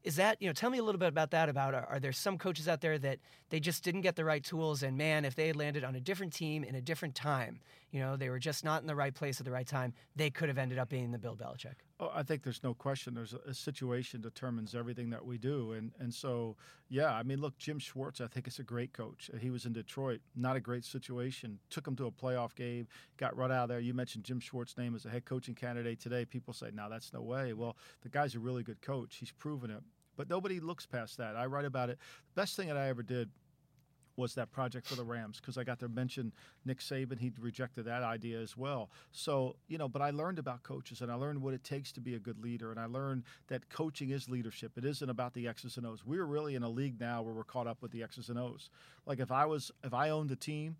is 0.04 0.16
that 0.16 0.42
you 0.42 0.48
know? 0.48 0.54
Tell 0.54 0.70
me 0.70 0.78
a 0.78 0.84
little 0.84 1.00
bit 1.00 1.10
about 1.10 1.32
that. 1.32 1.50
About 1.50 1.74
are, 1.74 1.86
are 1.86 2.00
there 2.00 2.12
some 2.12 2.38
coaches 2.38 2.68
out 2.68 2.82
there 2.82 2.98
that 3.00 3.20
they 3.50 3.60
just 3.60 3.84
didn't 3.84 4.02
get 4.02 4.16
the 4.16 4.26
right 4.26 4.44
tools, 4.44 4.84
and 4.84 4.98
man, 4.98 5.26
if 5.26 5.36
they 5.36 5.48
had 5.48 5.56
landed 5.56 5.84
on 5.84 5.96
a 5.96 6.00
different 6.00 6.34
team 6.34 6.64
in 6.64 6.76
a 6.76 6.82
different 6.82 7.16
time, 7.16 7.60
you 7.92 8.00
know, 8.00 8.16
they 8.16 8.30
were 8.30 8.40
just 8.40 8.64
not 8.64 8.82
in 8.82 8.88
the 8.88 8.96
right 8.96 9.14
place 9.14 9.40
at 9.40 9.46
the 9.46 9.52
right 9.52 9.68
time, 9.68 9.94
they 10.16 10.30
could 10.30 10.50
have 10.50 10.58
ended 10.58 10.78
up 10.78 10.90
being 10.90 11.12
the 11.12 11.20
Bill 11.20 11.36
Belichick. 11.36 11.76
Oh, 12.02 12.10
I 12.14 12.24
think 12.24 12.44
there's 12.44 12.64
no 12.64 12.74
question. 12.74 13.14
There's 13.14 13.34
a, 13.34 13.50
a 13.50 13.54
situation 13.54 14.22
determines 14.22 14.74
everything 14.74 15.10
that 15.10 15.26
we 15.26 15.38
do, 15.38 15.74
and 15.74 15.92
and 16.00 16.14
so 16.14 16.56
yeah. 16.88 17.14
I 17.14 17.24
mean, 17.24 17.42
look, 17.42 17.58
Jim 17.58 17.78
Schwartz. 17.78 18.22
I 18.22 18.28
think 18.28 18.48
is 18.48 18.60
a 18.60 18.64
great 18.64 18.94
coach. 18.94 19.30
He 19.40 19.50
was 19.50 19.66
in 19.66 19.74
Detroit, 19.74 20.22
not 20.36 20.56
a 20.56 20.62
great 20.62 20.86
situation. 20.86 21.60
Took 21.70 21.86
him 21.86 21.98
to 21.98 22.06
a 22.06 22.12
playoff 22.12 22.56
game, 22.56 22.88
got 23.18 23.36
run 23.36 23.52
out 23.52 23.64
of 23.64 23.70
there. 23.70 23.80
You 23.80 23.94
mentioned 23.94 24.24
Jim 24.24 24.40
Schwartz's 24.40 24.78
name 24.78 24.96
as 24.96 25.06
a 25.06 25.10
head 25.10 25.26
coaching 25.26 25.56
candidate 25.56 26.00
today. 26.00 26.24
People 26.24 26.54
say, 26.54 26.70
"No, 26.74 26.90
that's 26.90 27.12
no 27.12 27.22
way." 27.22 27.52
Well, 27.52 27.76
the 28.02 28.10
guy's 28.10 28.34
a 28.36 28.40
really 28.40 28.64
good 28.64 28.82
coach. 28.82 29.18
He's 29.18 29.32
proven 29.32 29.70
it, 29.70 29.84
but 30.16 30.30
nobody 30.30 30.62
looks 30.62 30.86
past 30.86 31.18
that. 31.18 31.36
I 31.36 31.48
write 31.48 31.66
about 31.66 31.90
it. 31.90 31.98
The 32.34 32.42
best 32.42 32.56
thing 32.56 32.70
that 32.70 32.78
I 32.78 32.88
ever 32.88 33.04
did 33.04 33.30
was 34.20 34.36
that 34.36 34.52
project 34.52 34.86
for 34.86 34.96
the 34.96 35.04
Rams 35.04 35.40
because 35.40 35.58
I 35.58 35.64
got 35.64 35.80
to 35.80 35.88
mention 35.88 36.34
Nick 36.66 36.80
Saban. 36.80 37.20
He 37.20 37.32
rejected 37.40 37.86
that 37.86 38.04
idea 38.04 38.40
as 38.40 38.56
well. 38.58 38.90
So, 39.12 39.56
you 39.68 39.78
know, 39.78 39.88
but 39.88 40.02
I 40.02 40.12
learned 40.12 40.38
about 40.38 40.62
coaches 40.64 41.02
and 41.02 41.12
I 41.12 41.16
learned 41.16 41.42
what 41.42 41.54
it 41.54 41.64
takes 41.64 41.92
to 41.94 42.02
be 42.02 42.16
a 42.16 42.20
good 42.20 42.40
leader. 42.44 42.70
And 42.70 42.80
I 42.80 42.86
learned 42.86 43.24
that 43.48 43.70
coaching 43.70 44.10
is 44.10 44.30
leadership. 44.30 44.74
It 44.78 44.86
isn't 44.86 45.10
about 45.10 45.34
the 45.34 45.48
X's 45.48 45.78
and 45.78 45.88
O's. 45.88 46.06
We're 46.06 46.26
really 46.26 46.56
in 46.56 46.64
a 46.64 46.70
league 46.70 47.00
now 47.00 47.22
where 47.22 47.34
we're 47.34 47.44
caught 47.44 47.68
up 47.68 47.82
with 47.82 47.92
the 47.92 48.04
X's 48.04 48.30
and 48.30 48.38
O's. 48.38 48.70
Like 49.06 49.20
if 49.20 49.32
I 49.32 49.46
was, 49.46 49.72
if 49.84 49.94
I 49.94 50.10
owned 50.10 50.32
a 50.32 50.36
team 50.36 50.76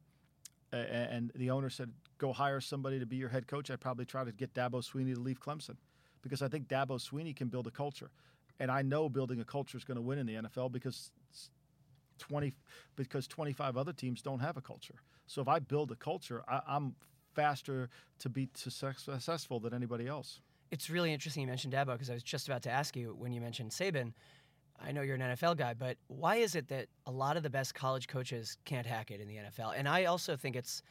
and 0.72 1.32
the 1.34 1.50
owner 1.50 1.70
said, 1.70 1.92
go 2.18 2.34
hire 2.34 2.62
somebody 2.62 3.00
to 3.00 3.06
be 3.06 3.16
your 3.16 3.30
head 3.30 3.48
coach, 3.48 3.72
I'd 3.72 3.80
probably 3.80 4.06
try 4.06 4.24
to 4.24 4.32
get 4.32 4.54
Dabo 4.54 4.84
Swinney 4.84 5.16
to 5.16 5.20
leave 5.20 5.40
Clemson 5.40 5.78
because 6.22 6.42
I 6.42 6.50
think 6.50 6.68
Dabo 6.68 7.00
Swinney 7.00 7.36
can 7.36 7.48
build 7.48 7.66
a 7.66 7.72
culture. 7.72 8.12
And 8.60 8.70
I 8.70 8.82
know 8.82 9.08
building 9.08 9.40
a 9.40 9.46
culture 9.46 9.78
is 9.78 9.86
going 9.86 9.96
to 9.96 10.02
win 10.02 10.20
in 10.20 10.26
the 10.26 10.34
NFL 10.36 10.72
because 10.72 11.12
20 12.20 12.54
because 12.96 13.28
25 13.28 13.78
other 13.78 13.94
teams 13.94 14.22
don't 14.22 14.40
have 14.40 14.58
a 14.58 14.62
culture. 14.62 14.96
So 15.28 15.42
if 15.42 15.48
I 15.48 15.60
build 15.60 15.92
a 15.92 15.96
culture, 15.96 16.44
I, 16.48 16.62
I'm 16.68 16.96
faster 17.34 17.90
to 18.20 18.30
be 18.30 18.50
successful 18.54 19.60
than 19.60 19.74
anybody 19.74 20.08
else. 20.08 20.42
It's 20.72 20.90
really 20.90 21.12
interesting 21.14 21.42
you 21.42 21.48
mentioned 21.48 21.74
Dabo 21.74 21.94
because 21.94 22.10
I 22.10 22.14
was 22.14 22.24
just 22.24 22.48
about 22.48 22.62
to 22.64 22.70
ask 22.70 22.96
you 22.96 23.16
when 23.18 23.32
you 23.32 23.42
mentioned 23.42 23.72
Saban. 23.72 24.14
I 24.82 24.92
know 24.92 25.02
you're 25.02 25.16
an 25.16 25.22
NFL 25.22 25.58
guy, 25.58 25.74
but 25.74 25.98
why 26.08 26.38
is 26.38 26.56
it 26.56 26.68
that 26.70 26.88
a 27.06 27.12
lot 27.12 27.38
of 27.38 27.44
the 27.44 27.50
best 27.50 27.76
college 27.76 28.08
coaches 28.08 28.58
can't 28.66 28.86
hack 28.86 29.12
it 29.12 29.20
in 29.20 29.28
the 29.28 29.36
NFL? 29.36 29.74
And 29.76 29.88
I 29.88 30.06
also 30.06 30.36
think 30.36 30.56
it's, 30.56 30.82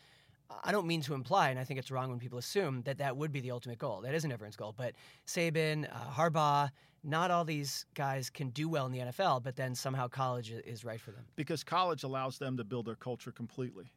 I 0.64 0.72
don't 0.72 0.86
mean 0.86 1.02
to 1.02 1.14
imply, 1.14 1.50
and 1.50 1.58
I 1.58 1.64
think 1.64 1.78
it's 1.78 1.90
wrong 1.90 2.08
when 2.08 2.18
people 2.18 2.38
assume 2.38 2.82
that 2.82 2.98
that 2.98 3.16
would 3.16 3.32
be 3.32 3.40
the 3.40 3.50
ultimate 3.50 3.78
goal. 3.78 4.00
That 4.00 4.14
isn't 4.14 4.30
everyone's 4.32 4.56
goal. 4.56 4.74
But 4.76 4.94
Saban, 5.26 5.86
uh, 5.92 6.10
Harbaugh, 6.10 6.70
not 7.04 7.30
all 7.30 7.44
these 7.44 7.84
guys 7.94 8.30
can 8.30 8.50
do 8.50 8.68
well 8.68 8.86
in 8.86 8.92
the 8.92 8.98
NFL, 9.00 9.42
but 9.42 9.56
then 9.56 9.74
somehow 9.74 10.08
college 10.08 10.50
is 10.50 10.84
right 10.84 11.00
for 11.00 11.10
them. 11.10 11.24
Because 11.36 11.62
college 11.62 12.02
allows 12.02 12.38
them 12.38 12.56
to 12.56 12.64
build 12.64 12.86
their 12.86 12.94
culture 12.94 13.30
completely. 13.30 13.92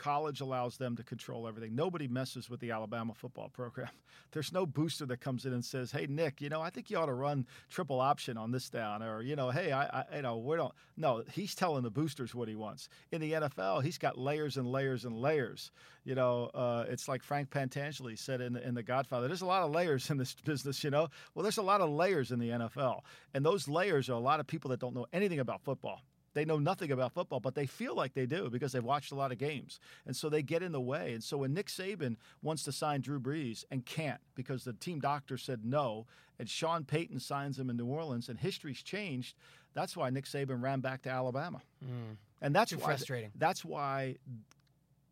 College 0.00 0.40
allows 0.40 0.78
them 0.78 0.96
to 0.96 1.02
control 1.02 1.46
everything. 1.46 1.74
Nobody 1.74 2.08
messes 2.08 2.48
with 2.48 2.58
the 2.60 2.70
Alabama 2.70 3.12
football 3.12 3.50
program. 3.50 3.90
There's 4.32 4.50
no 4.50 4.64
booster 4.64 5.04
that 5.04 5.20
comes 5.20 5.44
in 5.44 5.52
and 5.52 5.62
says, 5.62 5.92
"Hey, 5.92 6.06
Nick, 6.08 6.40
you 6.40 6.48
know, 6.48 6.62
I 6.62 6.70
think 6.70 6.88
you 6.88 6.96
ought 6.96 7.06
to 7.06 7.12
run 7.12 7.46
triple 7.68 8.00
option 8.00 8.38
on 8.38 8.50
this 8.50 8.70
down," 8.70 9.02
or 9.02 9.20
you 9.20 9.36
know, 9.36 9.50
"Hey, 9.50 9.72
I, 9.72 9.84
I 10.00 10.16
you 10.16 10.22
know, 10.22 10.38
we 10.38 10.56
don't." 10.56 10.72
No, 10.96 11.22
he's 11.30 11.54
telling 11.54 11.82
the 11.82 11.90
boosters 11.90 12.34
what 12.34 12.48
he 12.48 12.54
wants. 12.54 12.88
In 13.12 13.20
the 13.20 13.32
NFL, 13.32 13.82
he's 13.82 13.98
got 13.98 14.16
layers 14.16 14.56
and 14.56 14.66
layers 14.66 15.04
and 15.04 15.14
layers. 15.14 15.70
You 16.04 16.14
know, 16.14 16.50
uh, 16.54 16.86
it's 16.88 17.06
like 17.06 17.22
Frank 17.22 17.50
Pentangeli 17.50 18.18
said 18.18 18.40
in 18.40 18.56
in 18.56 18.74
The 18.74 18.82
Godfather. 18.82 19.28
There's 19.28 19.42
a 19.42 19.46
lot 19.46 19.64
of 19.64 19.70
layers 19.70 20.08
in 20.08 20.16
this 20.16 20.34
business. 20.46 20.82
You 20.82 20.90
know, 20.90 21.08
well, 21.34 21.42
there's 21.42 21.58
a 21.58 21.62
lot 21.62 21.82
of 21.82 21.90
layers 21.90 22.30
in 22.30 22.38
the 22.38 22.48
NFL, 22.48 23.00
and 23.34 23.44
those 23.44 23.68
layers 23.68 24.08
are 24.08 24.14
a 24.14 24.18
lot 24.18 24.40
of 24.40 24.46
people 24.46 24.70
that 24.70 24.80
don't 24.80 24.94
know 24.94 25.06
anything 25.12 25.40
about 25.40 25.60
football. 25.60 26.00
They 26.32 26.44
know 26.44 26.58
nothing 26.58 26.92
about 26.92 27.12
football, 27.12 27.40
but 27.40 27.54
they 27.54 27.66
feel 27.66 27.94
like 27.94 28.14
they 28.14 28.26
do 28.26 28.50
because 28.50 28.72
they've 28.72 28.84
watched 28.84 29.12
a 29.12 29.16
lot 29.16 29.32
of 29.32 29.38
games. 29.38 29.80
And 30.06 30.14
so 30.14 30.28
they 30.28 30.42
get 30.42 30.62
in 30.62 30.72
the 30.72 30.80
way. 30.80 31.12
And 31.12 31.22
so 31.24 31.38
when 31.38 31.54
Nick 31.54 31.66
Saban 31.66 32.16
wants 32.42 32.62
to 32.64 32.72
sign 32.72 33.00
Drew 33.00 33.18
Brees 33.18 33.64
and 33.70 33.84
can't 33.84 34.20
because 34.34 34.64
the 34.64 34.72
team 34.72 35.00
doctor 35.00 35.36
said 35.36 35.64
no, 35.64 36.06
and 36.38 36.48
Sean 36.48 36.84
Payton 36.84 37.20
signs 37.20 37.58
him 37.58 37.68
in 37.68 37.76
New 37.76 37.86
Orleans 37.86 38.28
and 38.28 38.38
history's 38.38 38.82
changed, 38.82 39.36
that's 39.74 39.96
why 39.96 40.10
Nick 40.10 40.24
Saban 40.24 40.62
ran 40.62 40.80
back 40.80 41.02
to 41.02 41.10
Alabama. 41.10 41.62
Mm. 41.84 42.16
And 42.40 42.54
that's 42.54 42.70
Too 42.70 42.78
why, 42.78 42.86
frustrating. 42.86 43.30
That's 43.36 43.64
why 43.64 44.16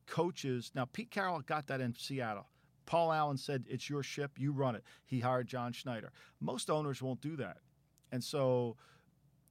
coaches 0.07 0.71
now 0.75 0.87
Pete 0.87 1.11
Carroll 1.11 1.41
got 1.41 1.67
that 1.67 1.81
in 1.81 1.95
Seattle. 1.95 2.47
Paul 2.87 3.13
Allen 3.13 3.37
said, 3.37 3.65
It's 3.69 3.91
your 3.91 4.03
ship, 4.03 4.33
you 4.39 4.51
run 4.53 4.75
it. 4.75 4.83
He 5.05 5.21
hired 5.21 5.47
John 5.47 5.73
Schneider. 5.73 6.11
Most 6.41 6.71
owners 6.71 7.03
won't 7.03 7.21
do 7.21 7.37
that. 7.37 7.59
And 8.11 8.25
so 8.25 8.77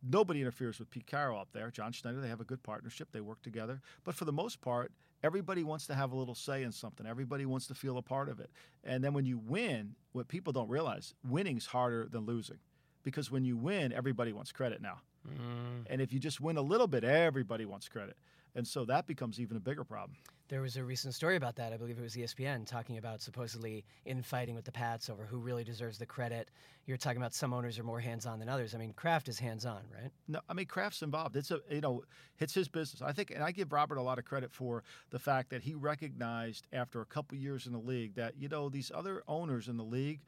nobody 0.10 0.42
interferes 0.42 0.80
with 0.80 0.90
Pete 0.90 1.06
Carroll 1.06 1.40
up 1.40 1.50
there. 1.54 1.72
John 1.72 1.92
Schneider, 1.92 2.22
they 2.22 2.28
have 2.28 2.42
a 2.42 2.46
good 2.46 2.64
partnership. 2.64 3.10
They 3.12 3.22
work 3.22 3.42
together. 3.42 3.82
But 4.04 4.16
for 4.16 4.26
the 4.26 4.32
most 4.32 4.62
part, 4.62 4.92
everybody 5.24 5.64
wants 5.64 5.88
to 5.88 5.96
have 5.96 6.12
a 6.12 6.16
little 6.16 6.36
say 6.36 6.64
in 6.64 6.72
something. 6.72 7.06
Everybody 7.06 7.46
wants 7.46 7.68
to 7.68 7.76
feel 7.76 7.98
a 7.98 8.02
part 8.02 8.30
of 8.30 8.40
it. 8.40 8.50
And 8.84 9.04
then 9.04 9.14
when 9.14 9.26
you 9.26 9.38
win, 9.38 9.96
what 10.12 10.28
people 10.28 10.54
don't 10.54 10.70
realize, 10.70 11.14
winning's 11.28 11.68
harder 11.68 12.08
than 12.10 12.26
losing. 12.26 12.58
Because 13.04 13.32
when 13.32 13.46
you 13.46 13.58
win, 13.58 13.94
everybody 13.94 14.34
wants 14.34 14.52
credit 14.52 14.82
now. 14.82 15.00
Mm. 15.28 15.86
And 15.90 16.02
if 16.02 16.12
you 16.12 16.20
just 16.20 16.42
win 16.42 16.58
a 16.58 16.62
little 16.62 16.88
bit, 16.88 17.04
everybody 17.04 17.66
wants 17.66 17.88
credit. 17.88 18.18
And 18.56 18.68
so 18.68 18.86
that 18.86 19.08
becomes 19.08 19.40
even 19.40 19.56
a 19.56 19.60
bigger 19.60 19.84
problem. 19.84 20.18
There 20.50 20.62
was 20.62 20.78
a 20.78 20.84
recent 20.84 21.14
story 21.14 21.36
about 21.36 21.58
that. 21.58 21.74
I 21.74 21.78
believe 21.78 21.98
it 21.98 22.02
was 22.02 22.16
ESPN 22.16 22.66
talking 22.66 22.98
about 22.98 23.22
supposedly 23.22 23.84
infighting 24.06 24.56
with 24.56 24.64
the 24.64 24.72
Pats 24.72 25.10
over 25.10 25.26
who 25.26 25.40
really 25.40 25.66
deserves 25.66 25.98
the 25.98 26.06
credit. 26.06 26.50
You're 26.86 26.96
talking 26.96 27.18
about 27.18 27.34
some 27.34 27.54
owners 27.54 27.78
are 27.78 27.84
more 27.84 28.00
hands-on 28.00 28.40
than 28.40 28.48
others. 28.48 28.74
I 28.74 28.78
mean, 28.78 28.94
Kraft 28.94 29.28
is 29.28 29.40
hands-on, 29.40 29.82
right? 29.94 30.10
No, 30.30 30.40
I 30.48 30.54
mean 30.54 30.66
Kraft's 30.66 31.02
involved. 31.02 31.36
It's 31.36 31.52
a 31.52 31.60
you 31.70 31.82
know, 31.82 32.04
it's 32.40 32.54
his 32.54 32.70
business. 32.70 33.02
I 33.02 33.12
think, 33.12 33.32
and 33.32 33.44
I 33.44 33.52
give 33.52 33.74
Robert 33.74 33.98
a 33.98 34.02
lot 34.02 34.20
of 34.20 34.26
credit 34.26 34.54
for 34.54 34.84
the 35.10 35.20
fact 35.20 35.50
that 35.50 35.64
he 35.64 35.76
recognized 35.76 36.66
after 36.72 37.02
a 37.02 37.06
couple 37.06 37.38
years 37.38 37.68
in 37.68 37.74
the 37.74 37.80
league 37.80 38.16
that 38.16 38.36
you 38.38 38.48
know 38.48 38.70
these 38.70 38.90
other 38.96 39.24
owners 39.28 39.68
in 39.68 39.76
the 39.76 39.84
league 39.84 40.22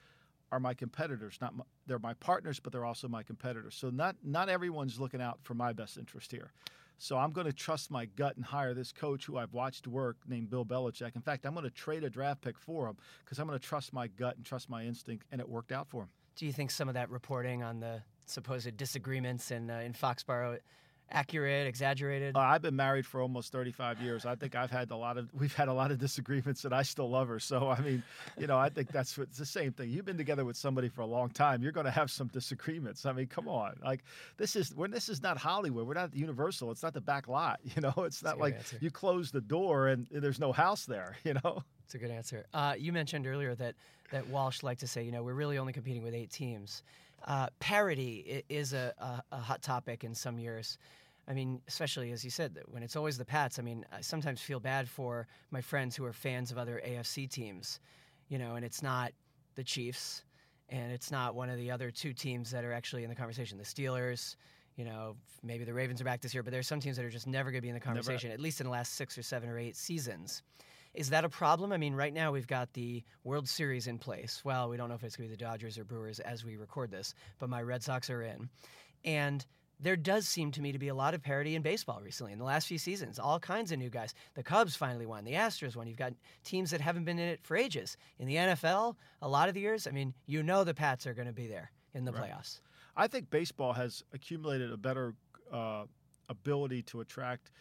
are 0.52 0.60
my 0.60 0.74
competitors. 0.74 1.38
Not 1.40 1.56
my, 1.56 1.64
they're 1.88 2.00
my 2.00 2.16
partners, 2.16 2.60
but 2.60 2.74
they're 2.74 2.86
also 2.86 3.08
my 3.08 3.24
competitors. 3.24 3.76
So 3.76 3.90
not 3.90 4.18
not 4.22 4.50
everyone's 4.50 5.00
looking 5.00 5.22
out 5.22 5.40
for 5.44 5.54
my 5.54 5.72
best 5.72 5.98
interest 5.98 6.30
here. 6.34 6.52
So 7.02 7.18
I'm 7.18 7.32
going 7.32 7.48
to 7.48 7.54
trust 7.54 7.90
my 7.90 8.06
gut 8.06 8.36
and 8.36 8.44
hire 8.44 8.74
this 8.74 8.92
coach 8.92 9.26
who 9.26 9.38
I've 9.38 9.54
watched 9.54 9.88
work 9.88 10.18
named 10.28 10.50
Bill 10.50 10.66
Belichick. 10.66 11.16
In 11.16 11.22
fact, 11.22 11.46
I'm 11.46 11.54
going 11.54 11.64
to 11.64 11.72
trade 11.72 12.04
a 12.04 12.10
draft 12.10 12.42
pick 12.42 12.60
for 12.60 12.88
him 12.88 12.98
because 13.24 13.40
I'm 13.40 13.48
going 13.48 13.58
to 13.58 13.66
trust 13.66 13.94
my 13.94 14.08
gut 14.08 14.36
and 14.36 14.46
trust 14.46 14.70
my 14.70 14.84
instinct, 14.84 15.26
and 15.32 15.40
it 15.40 15.48
worked 15.48 15.72
out 15.72 15.88
for 15.88 16.04
him. 16.04 16.10
Do 16.36 16.46
you 16.46 16.52
think 16.52 16.72
some 16.72 16.90
of 16.90 16.96
that 16.96 17.10
reporting 17.10 17.64
on 17.64 17.80
the 17.80 18.02
supposed 18.26 18.76
disagreements 18.76 19.50
in 19.50 19.72
uh, 19.72 19.80
in 19.80 19.94
Foxborough 19.94 20.60
accurate, 21.12 21.68
exaggerated? 21.68 22.36
Uh, 22.36 22.40
I've 22.40 22.62
been 22.62 22.76
married 22.76 23.06
for 23.06 23.22
almost 23.22 23.52
35 23.52 24.02
years. 24.02 24.26
I 24.26 24.36
think 24.36 24.56
I've 24.56 24.72
had 24.72 24.92
a 24.92 24.96
lot 24.96 25.18
of 25.18 25.30
we've 25.40 25.54
had 25.54 25.68
a 25.68 25.74
lot 25.74 25.92
of 25.92 25.98
disagreements, 25.98 26.66
and 26.66 26.74
I 26.74 26.84
still 26.84 27.10
love 27.10 27.28
her. 27.28 27.40
So 27.40 27.70
I 27.70 27.80
mean, 27.82 28.04
you 28.38 28.48
know, 28.48 28.58
I 28.58 28.70
think 28.70 28.92
that's 28.92 29.18
what, 29.18 29.28
it's 29.30 29.38
the 29.38 29.46
same 29.46 29.72
thing. 29.72 29.90
You've 29.90 30.06
been 30.06 30.18
together 30.18 30.46
with 30.46 30.58
somebody 30.58 30.90
for 30.90 31.02
a 31.02 31.06
long 31.06 31.30
time. 31.30 31.62
You're 31.62 31.72
going 31.72 31.86
to 31.86 31.92
have 31.92 32.12
some 32.12 32.28
disagreements. 32.28 33.06
I 33.06 33.14
mean, 33.14 33.28
come 33.28 33.48
on, 33.48 33.80
like 33.84 34.04
this 34.38 34.56
is 34.56 34.76
when 34.76 34.92
this 34.92 35.10
is 35.10 35.22
not 35.22 35.38
Hollywood. 35.38 35.88
We're 35.88 35.94
not 35.94 36.06
at 36.12 36.16
Universal. 36.16 36.72
It's 36.72 36.84
not 36.84 36.94
the 36.94 37.02
back 37.02 37.28
lot. 37.28 37.60
You 37.76 37.84
know, 37.84 37.94
it's 38.04 38.24
not 38.24 38.40
like 38.40 38.56
answer. 38.56 38.78
you 38.82 38.92
close 38.92 39.32
the 39.32 39.40
door 39.40 39.88
and 39.88 40.08
there's 40.12 40.40
no 40.40 40.52
house 40.52 40.86
there. 40.86 41.16
You 41.24 41.36
know. 41.36 41.64
It's 41.86 41.94
a 41.96 41.98
good 41.98 42.12
answer. 42.12 42.46
Uh, 42.54 42.74
you 42.78 42.92
mentioned 42.92 43.28
earlier 43.28 43.56
that 43.56 43.76
that 44.12 44.28
Walsh 44.28 44.64
liked 44.64 44.80
to 44.82 44.88
say, 44.88 45.04
you 45.04 45.12
know, 45.12 45.24
we're 45.24 45.34
really 45.34 45.58
only 45.58 45.74
competing 45.74 46.04
with 46.04 46.14
eight 46.14 46.32
teams. 46.32 46.84
Uh, 47.26 47.48
parity 47.60 48.44
is 48.50 48.74
a, 48.74 48.94
a, 48.98 49.36
a 49.36 49.38
hot 49.38 49.62
topic 49.62 50.04
in 50.04 50.16
some 50.16 50.40
years. 50.40 50.78
I 51.30 51.34
mean, 51.34 51.62
especially 51.68 52.12
as 52.12 52.24
you 52.24 52.32
said, 52.32 52.58
when 52.66 52.82
it's 52.82 52.96
always 52.96 53.18
the 53.18 53.26
Pats. 53.26 53.60
I 53.60 53.62
mean, 53.62 53.86
I 53.92 54.02
sometimes 54.02 54.42
feel 54.42 54.60
bad 54.60 54.90
for 54.90 55.28
my 55.52 55.62
friends 55.62 55.96
who 55.96 56.04
are 56.06 56.14
fans 56.14 56.52
of 56.52 56.58
other 56.58 56.82
AFC 56.86 57.30
teams, 57.30 57.80
you 58.30 58.40
know, 58.40 58.56
and 58.56 58.66
it's 58.66 58.82
not 58.82 59.12
the 59.54 59.64
Chiefs, 59.64 60.24
and 60.70 60.92
it's 60.92 61.12
not 61.12 61.36
one 61.36 61.50
of 61.50 61.58
the 61.58 61.70
other 61.70 61.92
two 61.92 62.14
teams 62.14 62.50
that 62.50 62.66
are 62.66 62.74
actually 62.74 63.04
in 63.04 63.10
the 63.10 63.16
conversation. 63.16 63.60
The 63.60 63.64
Steelers, 63.64 64.38
you 64.76 64.86
know, 64.86 65.16
maybe 65.44 65.64
the 65.64 65.74
Ravens 65.74 66.02
are 66.02 66.04
back 66.04 66.22
this 66.22 66.34
year, 66.34 66.42
but 66.42 66.52
there's 66.52 66.68
some 66.68 66.80
teams 66.80 66.98
that 66.98 67.06
are 67.06 67.12
just 67.12 67.28
never 67.28 67.52
going 67.52 67.60
to 67.60 67.62
be 67.62 67.70
in 67.70 67.76
the 67.76 67.80
conversation, 67.80 68.32
at 68.32 68.40
least 68.40 68.60
in 68.60 68.66
the 68.66 68.72
last 68.72 68.96
six 68.96 69.16
or 69.16 69.22
seven 69.22 69.50
or 69.50 69.60
eight 69.60 69.76
seasons. 69.76 70.42
Is 70.96 71.12
that 71.12 71.24
a 71.24 71.30
problem? 71.30 71.72
I 71.72 71.78
mean, 71.78 71.94
right 71.94 72.14
now 72.14 72.32
we've 72.32 72.48
got 72.48 72.74
the 72.74 73.04
World 73.24 73.48
Series 73.48 73.86
in 73.86 74.00
place. 74.00 74.42
Well, 74.44 74.70
we 74.70 74.78
don't 74.78 74.90
know 74.90 74.96
if 74.96 75.04
it's 75.04 75.16
going 75.16 75.30
to 75.30 75.36
be 75.36 75.38
the 75.38 75.46
Dodgers 75.46 75.78
or 75.78 75.84
Brewers 75.84 76.20
as 76.20 76.44
we 76.44 76.58
record 76.58 76.90
this, 76.90 77.14
but 77.38 77.50
my 77.50 77.62
Red 77.62 77.84
Sox 77.84 78.10
are 78.10 78.24
in. 78.24 78.50
And 79.06 79.46
there 79.80 79.96
does 79.96 80.28
seem 80.28 80.52
to 80.52 80.62
me 80.62 80.72
to 80.72 80.80
be 80.80 80.90
a 80.90 80.94
lot 80.96 81.14
of 81.14 81.22
parity 81.22 81.56
in 81.56 81.62
baseball 81.62 82.02
recently 82.04 82.34
in 82.34 82.40
the 82.40 82.46
last 82.46 82.68
few 82.68 82.78
seasons. 82.78 83.18
All 83.20 83.40
kinds 83.40 83.72
of 83.72 83.80
new 83.80 83.90
guys. 83.90 84.14
The 84.36 84.44
Cubs 84.44 84.76
finally 84.76 85.06
won. 85.06 85.24
The 85.24 85.34
Astros 85.34 85.76
won. 85.76 85.88
You've 85.88 85.98
got 85.98 86.14
teams 86.44 86.72
that 86.72 86.82
haven't 86.82 87.06
been 87.06 87.18
in 87.20 87.30
it 87.30 87.40
for 87.44 87.56
ages. 87.56 87.96
In 88.20 88.28
the 88.28 88.36
NFL, 88.36 88.96
a 89.22 89.30
lot 89.30 89.48
of 89.48 89.54
the 89.54 89.62
years, 89.62 89.88
I 89.88 89.92
mean, 89.92 90.14
you 90.26 90.44
know 90.44 90.64
the 90.64 90.74
Pats 90.74 91.08
are 91.08 91.14
going 91.14 91.28
to 91.28 91.34
be 91.34 91.48
there 91.48 91.72
in 91.94 92.04
the 92.06 92.12
Right. 92.12 92.30
playoffs. 92.32 92.60
I 92.98 93.08
think 93.08 93.30
baseball 93.30 93.74
has 93.74 94.04
accumulated 94.14 94.72
a 94.72 94.78
better 94.78 95.16
uh, 95.52 95.86
ability 96.28 96.82
to 96.84 97.00
attract 97.02 97.52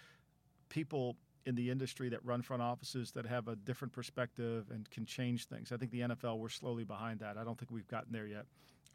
people 0.68 1.16
in 1.46 1.54
the 1.54 1.70
industry 1.70 2.08
that 2.10 2.22
run 2.24 2.42
front 2.42 2.62
offices 2.62 3.12
that 3.12 3.24
have 3.24 3.48
a 3.48 3.56
different 3.56 3.92
perspective 3.92 4.66
and 4.70 4.90
can 4.90 5.06
change 5.06 5.46
things. 5.46 5.72
I 5.72 5.76
think 5.76 5.90
the 5.92 6.00
NFL 6.00 6.38
we're 6.38 6.48
slowly 6.50 6.84
behind 6.84 7.20
that. 7.20 7.38
I 7.38 7.44
don't 7.44 7.58
think 7.58 7.70
we've 7.70 7.88
gotten 7.88 8.12
there 8.12 8.26
yet. 8.26 8.44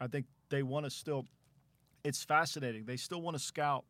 I 0.00 0.06
think 0.06 0.26
they 0.50 0.62
want 0.62 0.84
to 0.86 0.90
still. 0.90 1.24
It's 2.04 2.22
fascinating. 2.22 2.84
They 2.84 2.96
still 2.96 3.22
want 3.22 3.36
to 3.36 3.42
scout 3.42 3.84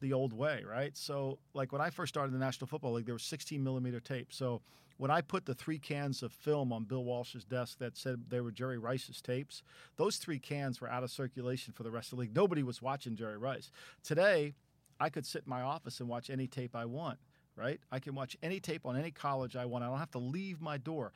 the 0.00 0.12
old 0.12 0.32
way, 0.32 0.64
right? 0.68 0.96
So, 0.96 1.38
like 1.54 1.72
when 1.72 1.80
I 1.80 1.90
first 1.90 2.12
started 2.12 2.34
the 2.34 2.38
National 2.38 2.66
Football 2.66 2.94
League, 2.94 3.06
there 3.06 3.14
was 3.14 3.22
16 3.22 3.62
millimeter 3.62 4.00
tape. 4.00 4.32
So 4.32 4.60
when 4.96 5.10
I 5.10 5.20
put 5.20 5.46
the 5.46 5.54
three 5.54 5.78
cans 5.78 6.22
of 6.22 6.32
film 6.32 6.72
on 6.72 6.84
Bill 6.84 7.04
Walsh's 7.04 7.44
desk 7.44 7.78
that 7.78 7.96
said 7.96 8.24
they 8.28 8.40
were 8.40 8.50
Jerry 8.50 8.78
Rice's 8.78 9.22
tapes, 9.22 9.62
those 9.96 10.16
three 10.16 10.38
cans 10.38 10.80
were 10.80 10.90
out 10.90 11.04
of 11.04 11.10
circulation 11.10 11.72
for 11.72 11.84
the 11.84 11.90
rest 11.90 12.12
of 12.12 12.16
the 12.16 12.22
league. 12.22 12.34
Nobody 12.34 12.62
was 12.62 12.82
watching 12.82 13.16
Jerry 13.16 13.38
Rice. 13.38 13.70
Today, 14.02 14.54
I 15.00 15.08
could 15.08 15.26
sit 15.26 15.44
in 15.46 15.50
my 15.50 15.62
office 15.62 16.00
and 16.00 16.08
watch 16.08 16.30
any 16.30 16.46
tape 16.46 16.76
I 16.76 16.84
want, 16.84 17.18
right? 17.56 17.80
I 17.90 17.98
can 17.98 18.14
watch 18.14 18.36
any 18.42 18.60
tape 18.60 18.84
on 18.84 18.96
any 18.96 19.10
college 19.10 19.56
I 19.56 19.64
want. 19.64 19.84
I 19.84 19.88
don't 19.88 19.98
have 19.98 20.12
to 20.12 20.18
leave 20.18 20.60
my 20.60 20.76
door. 20.76 21.12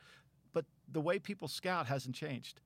But 0.53 0.65
the 0.91 1.01
way 1.01 1.19
people 1.19 1.47
scout 1.47 1.85
hasn't 1.87 2.15
changed. 2.15 2.61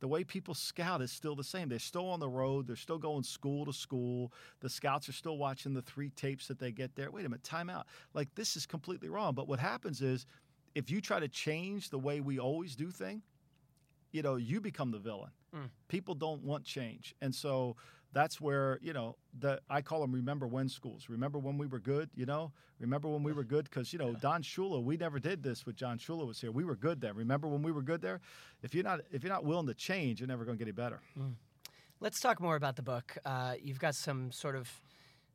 The 0.00 0.08
way 0.08 0.24
people 0.24 0.54
scout 0.54 1.00
is 1.00 1.10
still 1.10 1.34
the 1.34 1.44
same. 1.44 1.68
They're 1.68 1.78
still 1.78 2.08
on 2.08 2.20
the 2.20 2.28
road. 2.28 2.66
They're 2.66 2.76
still 2.76 2.98
going 2.98 3.22
school 3.22 3.64
to 3.64 3.72
school. 3.72 4.32
The 4.60 4.68
scouts 4.68 5.08
are 5.08 5.12
still 5.12 5.38
watching 5.38 5.74
the 5.74 5.82
three 5.82 6.10
tapes 6.10 6.48
that 6.48 6.58
they 6.58 6.72
get 6.72 6.94
there. 6.94 7.10
Wait 7.10 7.24
a 7.24 7.28
minute, 7.28 7.44
time 7.44 7.70
out. 7.70 7.86
Like, 8.12 8.34
this 8.34 8.56
is 8.56 8.66
completely 8.66 9.08
wrong. 9.08 9.34
But 9.34 9.48
what 9.48 9.58
happens 9.58 10.02
is 10.02 10.26
if 10.74 10.90
you 10.90 11.00
try 11.00 11.20
to 11.20 11.28
change 11.28 11.88
the 11.88 11.98
way 11.98 12.20
we 12.20 12.38
always 12.38 12.76
do 12.76 12.90
things, 12.90 13.22
you 14.12 14.22
know, 14.22 14.36
you 14.36 14.60
become 14.60 14.90
the 14.90 14.98
villain. 14.98 15.30
Mm. 15.54 15.70
People 15.88 16.14
don't 16.14 16.42
want 16.42 16.64
change. 16.64 17.14
And 17.22 17.34
so 17.34 17.76
that's 18.16 18.40
where, 18.40 18.78
you 18.80 18.94
know, 18.94 19.14
the 19.38 19.60
I 19.68 19.82
call 19.82 20.00
them 20.00 20.10
remember 20.10 20.46
when 20.46 20.70
schools. 20.70 21.10
Remember 21.10 21.38
when 21.38 21.58
we 21.58 21.66
were 21.66 21.78
good, 21.78 22.08
you 22.14 22.24
know? 22.24 22.50
Remember 22.80 23.08
when 23.08 23.22
we 23.22 23.30
were 23.30 23.44
good 23.44 23.70
cuz 23.70 23.92
you 23.92 23.98
know, 23.98 24.14
Don 24.14 24.42
Shula, 24.42 24.82
we 24.82 24.96
never 24.96 25.18
did 25.18 25.42
this 25.42 25.66
with 25.66 25.76
John 25.76 25.98
Shula 25.98 26.26
was 26.26 26.40
here. 26.40 26.50
We 26.50 26.64
were 26.64 26.76
good 26.76 27.02
then. 27.02 27.14
Remember 27.14 27.46
when 27.46 27.62
we 27.62 27.72
were 27.72 27.82
good 27.82 28.00
there? 28.00 28.22
If 28.62 28.74
you're 28.74 28.84
not 28.84 29.00
if 29.12 29.22
you're 29.22 29.32
not 29.32 29.44
willing 29.44 29.66
to 29.66 29.74
change, 29.74 30.20
you're 30.20 30.28
never 30.28 30.46
going 30.46 30.56
to 30.56 30.64
get 30.64 30.68
any 30.68 30.72
better. 30.72 31.02
Let's 32.00 32.18
talk 32.18 32.40
more 32.40 32.56
about 32.56 32.76
the 32.76 32.82
book. 32.82 33.18
Uh, 33.24 33.54
you've 33.60 33.78
got 33.78 33.94
some 33.94 34.32
sort 34.32 34.56
of 34.56 34.80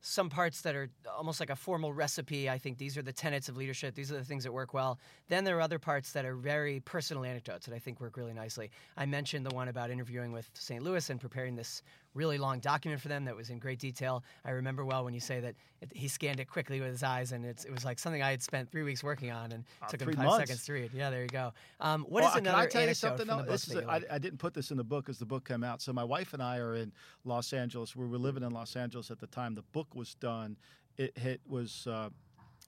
some 0.02 0.30
parts 0.30 0.62
that 0.62 0.76
are 0.76 0.90
almost 1.16 1.40
like 1.40 1.52
a 1.52 1.56
formal 1.56 1.94
recipe. 1.94 2.50
I 2.50 2.58
think 2.58 2.80
these 2.80 2.98
are 2.98 3.04
the 3.04 3.14
tenets 3.14 3.50
of 3.50 3.56
leadership. 3.56 3.94
These 3.94 4.12
are 4.12 4.18
the 4.18 4.24
things 4.24 4.44
that 4.44 4.52
work 4.52 4.74
well. 4.74 5.00
Then 5.30 5.44
there 5.44 5.58
are 5.58 5.62
other 5.62 5.78
parts 5.78 6.12
that 6.14 6.26
are 6.26 6.36
very 6.36 6.80
personal 6.80 7.24
anecdotes 7.24 7.68
that 7.68 7.76
I 7.76 7.80
think 7.80 8.02
work 8.02 8.18
really 8.18 8.34
nicely. 8.34 8.72
I 8.98 9.06
mentioned 9.06 9.46
the 9.46 9.54
one 9.54 9.68
about 9.68 9.92
interviewing 9.92 10.32
with 10.32 10.50
St. 10.56 10.84
Louis 10.84 11.08
and 11.10 11.22
preparing 11.22 11.56
this 11.56 11.84
really 12.14 12.38
long 12.38 12.60
document 12.60 13.02
for 13.02 13.08
them 13.08 13.26
that 13.26 13.36
was 13.36 13.50
in 13.50 13.58
great 13.60 13.80
detail. 13.80 14.24
I 14.44 14.52
remember 14.52 14.84
well 14.84 15.06
when 15.06 15.14
you 15.14 15.20
say 15.22 15.40
that 15.40 15.56
it, 15.82 15.92
he 15.96 16.08
scanned 16.08 16.40
it 16.40 16.50
quickly 16.50 16.80
with 16.82 16.90
his 16.92 17.04
eyes, 17.04 17.32
and 17.32 17.46
it's, 17.46 17.64
it 17.66 17.72
was 17.72 17.86
like 17.86 18.00
something 18.00 18.22
I 18.22 18.32
had 18.32 18.42
spent 18.44 18.70
three 18.70 18.84
weeks 18.84 19.04
working 19.04 19.32
on, 19.32 19.52
and 19.52 19.64
Uh, 19.82 19.88
took 19.88 20.02
him 20.02 20.14
five 20.14 20.26
months. 20.26 20.38
seconds 20.38 20.66
to 20.66 20.74
read. 20.74 20.92
Yeah, 20.94 21.10
there 21.10 21.22
you 21.22 21.28
go. 21.30 21.54
Um, 21.80 22.04
what 22.04 22.22
Well, 22.24 22.30
is 22.30 22.36
uh, 22.36 22.40
another 22.40 22.58
Can 22.58 22.66
I 22.66 22.70
tell 22.70 22.88
you 22.88 22.94
something? 22.94 23.28
from 23.28 23.38
the 23.38 23.44
book 23.44 23.52
This 23.52 23.68
is 23.68 23.76
a, 23.76 23.82
you 23.82 23.88
I, 23.88 23.94
like? 23.94 24.12
I 24.12 24.18
didn't 24.20 24.40
put 24.40 24.54
this 24.54 24.72
in 24.72 24.78
the 24.78 24.84
book 24.84 25.08
as 25.10 25.18
the 25.20 25.26
book 25.26 25.48
came 25.48 25.64
out. 25.64 25.82
So 25.82 25.94
my 25.94 26.04
wife 26.04 26.34
and 26.34 26.44
I 26.44 26.58
are 26.58 26.76
in 26.76 26.92
Los 27.24 27.54
Angeles. 27.54 27.96
We 27.96 28.06
were 28.06 28.18
living 28.18 28.44
in 28.44 28.52
Los 28.52 28.76
Angeles 28.76 29.10
at 29.10 29.20
the 29.20 29.28
time 29.28 29.56
the 29.56 29.64
book 29.72 29.96
was 29.96 30.14
done. 30.16 30.58
It, 30.98 31.14
it 31.16 31.42
was 31.48 31.88
uh, 31.88 32.10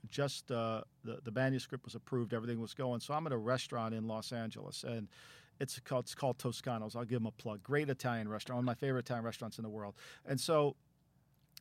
just 0.10 0.52
uh, 0.52 0.82
the 1.04 1.20
the 1.24 1.32
manuscript 1.32 1.84
was 1.86 1.96
approved. 1.96 2.34
Everything 2.34 2.60
was 2.62 2.74
going. 2.74 3.00
So 3.02 3.14
I'm 3.14 3.26
at 3.28 3.34
a 3.34 3.38
restaurant 3.38 3.94
in 3.94 4.08
Los 4.08 4.32
Angeles 4.32 4.84
and. 4.84 5.08
It's 5.64 5.80
called, 5.80 6.06
it's 6.06 6.14
called 6.14 6.38
Toscano's. 6.38 6.96
I'll 6.96 7.06
give 7.06 7.20
them 7.20 7.26
a 7.26 7.32
plug. 7.32 7.64
Great 7.64 7.90
Italian 7.90 8.30
restaurant, 8.30 8.58
one 8.58 8.64
of 8.64 8.66
my 8.66 8.76
favorite 8.76 9.06
Italian 9.06 9.26
restaurants 9.26 9.58
in 9.58 9.64
the 9.64 9.70
world. 9.70 9.96
And 10.26 10.40
so 10.40 10.76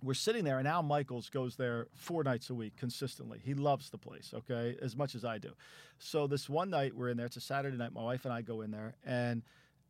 we're 0.02 0.14
sitting 0.14 0.44
there, 0.44 0.58
and 0.58 0.66
Al 0.66 0.82
Michaels 0.82 1.30
goes 1.30 1.54
there 1.56 1.86
four 1.94 2.24
nights 2.24 2.50
a 2.50 2.54
week 2.54 2.76
consistently. 2.76 3.40
He 3.42 3.54
loves 3.54 3.90
the 3.90 3.98
place, 3.98 4.34
okay, 4.34 4.76
as 4.82 4.96
much 4.96 5.14
as 5.14 5.24
I 5.24 5.38
do. 5.38 5.52
So 5.98 6.26
this 6.26 6.48
one 6.48 6.70
night 6.70 6.96
we're 6.96 7.08
in 7.08 7.16
there. 7.16 7.26
It's 7.26 7.36
a 7.36 7.40
Saturday 7.40 7.76
night. 7.76 7.92
My 7.92 8.02
wife 8.02 8.24
and 8.24 8.34
I 8.34 8.42
go 8.42 8.62
in 8.62 8.72
there, 8.72 8.94
and 9.06 9.42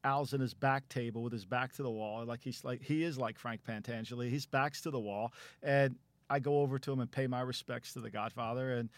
Al's 0.04 0.34
in 0.34 0.40
his 0.40 0.52
back 0.52 0.88
table 0.88 1.22
with 1.22 1.32
his 1.32 1.44
back 1.44 1.72
to 1.74 1.82
the 1.82 1.90
wall, 1.90 2.24
like 2.26 2.42
he's 2.42 2.64
like 2.64 2.82
he 2.82 3.04
is 3.04 3.16
like 3.18 3.38
Frank 3.38 3.62
Pentangeli. 3.64 4.28
His 4.28 4.46
back's 4.46 4.82
to 4.82 4.90
the 4.90 5.00
wall, 5.00 5.32
and 5.62 5.96
I 6.28 6.40
go 6.40 6.60
over 6.60 6.78
to 6.78 6.92
him 6.92 7.00
and 7.00 7.10
pay 7.10 7.26
my 7.26 7.40
respects 7.40 7.92
to 7.94 8.00
the 8.00 8.10
Godfather. 8.10 8.74
And 8.74 8.90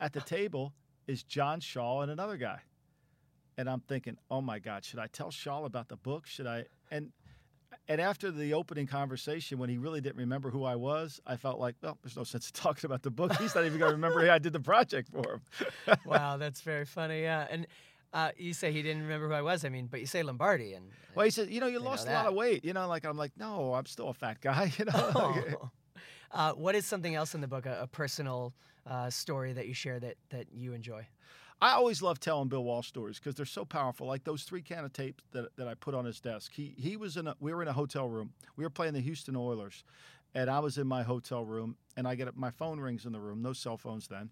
at 0.00 0.12
the 0.12 0.20
table 0.20 0.72
is 1.06 1.22
John 1.24 1.60
Shaw 1.60 2.02
and 2.02 2.10
another 2.10 2.36
guy, 2.36 2.60
and 3.62 3.70
I'm 3.70 3.78
thinking, 3.78 4.16
oh 4.28 4.40
my 4.40 4.58
God, 4.58 4.84
should 4.84 4.98
I 4.98 5.06
tell 5.06 5.30
Shaw 5.30 5.64
about 5.64 5.86
the 5.88 5.94
book? 5.96 6.26
Should 6.26 6.48
I? 6.48 6.64
And 6.90 7.12
and 7.88 8.00
after 8.00 8.32
the 8.32 8.54
opening 8.54 8.88
conversation, 8.88 9.56
when 9.58 9.70
he 9.70 9.78
really 9.78 10.00
didn't 10.00 10.16
remember 10.16 10.50
who 10.50 10.64
I 10.64 10.74
was, 10.74 11.20
I 11.26 11.36
felt 11.36 11.60
like, 11.60 11.76
well, 11.80 11.96
there's 12.02 12.16
no 12.16 12.24
sense 12.24 12.48
in 12.50 12.52
talking 12.60 12.86
about 12.88 13.02
the 13.02 13.10
book. 13.12 13.32
He's 13.36 13.54
not 13.54 13.64
even 13.64 13.78
going 13.78 13.90
to 13.90 13.94
remember 13.94 14.28
I 14.28 14.38
did 14.38 14.52
the 14.52 14.60
project 14.60 15.10
for 15.10 15.34
him. 15.34 15.40
wow, 16.06 16.36
that's 16.38 16.60
very 16.62 16.84
funny. 16.84 17.22
Yeah, 17.22 17.46
and 17.50 17.68
uh, 18.12 18.32
you 18.36 18.52
say 18.52 18.72
he 18.72 18.82
didn't 18.82 19.02
remember 19.02 19.28
who 19.28 19.34
I 19.34 19.42
was. 19.42 19.64
I 19.64 19.68
mean, 19.68 19.86
but 19.86 20.00
you 20.00 20.06
say 20.06 20.24
Lombardi, 20.24 20.74
and 20.74 20.86
Well, 21.14 21.24
he 21.24 21.30
said, 21.30 21.48
you 21.50 21.60
know, 21.60 21.66
you 21.68 21.78
They 21.78 21.84
know 21.84 21.90
lost 21.90 22.08
a 22.08 22.12
lot 22.12 22.26
of 22.26 22.34
weight. 22.34 22.64
You 22.64 22.72
know, 22.72 22.88
like 22.88 23.04
I'm 23.06 23.16
like, 23.16 23.32
no, 23.38 23.74
I'm 23.74 23.86
still 23.86 24.08
a 24.08 24.14
fat 24.14 24.40
guy. 24.40 24.72
You 24.78 24.86
know, 24.86 24.92
Oh. 25.14 25.70
uh, 26.32 26.52
what 26.54 26.74
is 26.74 26.84
something 26.84 27.14
else 27.14 27.34
in 27.34 27.40
the 27.40 27.48
book, 27.48 27.66
a, 27.66 27.82
a 27.82 27.86
personal 27.86 28.54
uh, 28.86 29.08
story 29.10 29.52
that 29.52 29.68
you 29.68 29.74
share 29.74 30.00
that 30.00 30.16
that 30.30 30.46
you 30.52 30.72
enjoy? 30.72 31.06
I 31.62 31.74
always 31.74 32.02
love 32.02 32.18
telling 32.18 32.48
Bill 32.48 32.64
Walsh 32.64 32.88
stories 32.88 33.20
because 33.20 33.36
they're 33.36 33.46
so 33.46 33.64
powerful. 33.64 34.08
Like 34.08 34.24
those 34.24 34.42
three 34.42 34.62
can 34.62 34.84
of 34.84 34.92
tapes 34.92 35.22
that, 35.30 35.56
that 35.56 35.68
I 35.68 35.74
put 35.74 35.94
on 35.94 36.04
his 36.04 36.18
desk. 36.20 36.50
He 36.52 36.74
he 36.76 36.96
was 36.96 37.16
in 37.16 37.28
a 37.28 37.36
we 37.38 37.54
were 37.54 37.62
in 37.62 37.68
a 37.68 37.72
hotel 37.72 38.08
room. 38.08 38.32
We 38.56 38.64
were 38.64 38.70
playing 38.70 38.94
the 38.94 39.00
Houston 39.00 39.36
Oilers, 39.36 39.84
and 40.34 40.50
I 40.50 40.58
was 40.58 40.76
in 40.76 40.88
my 40.88 41.04
hotel 41.04 41.44
room, 41.44 41.76
and 41.96 42.08
I 42.08 42.16
get 42.16 42.36
my 42.36 42.50
phone 42.50 42.80
rings 42.80 43.06
in 43.06 43.12
the 43.12 43.20
room. 43.20 43.42
No 43.42 43.52
cell 43.52 43.76
phones 43.76 44.08
then, 44.08 44.30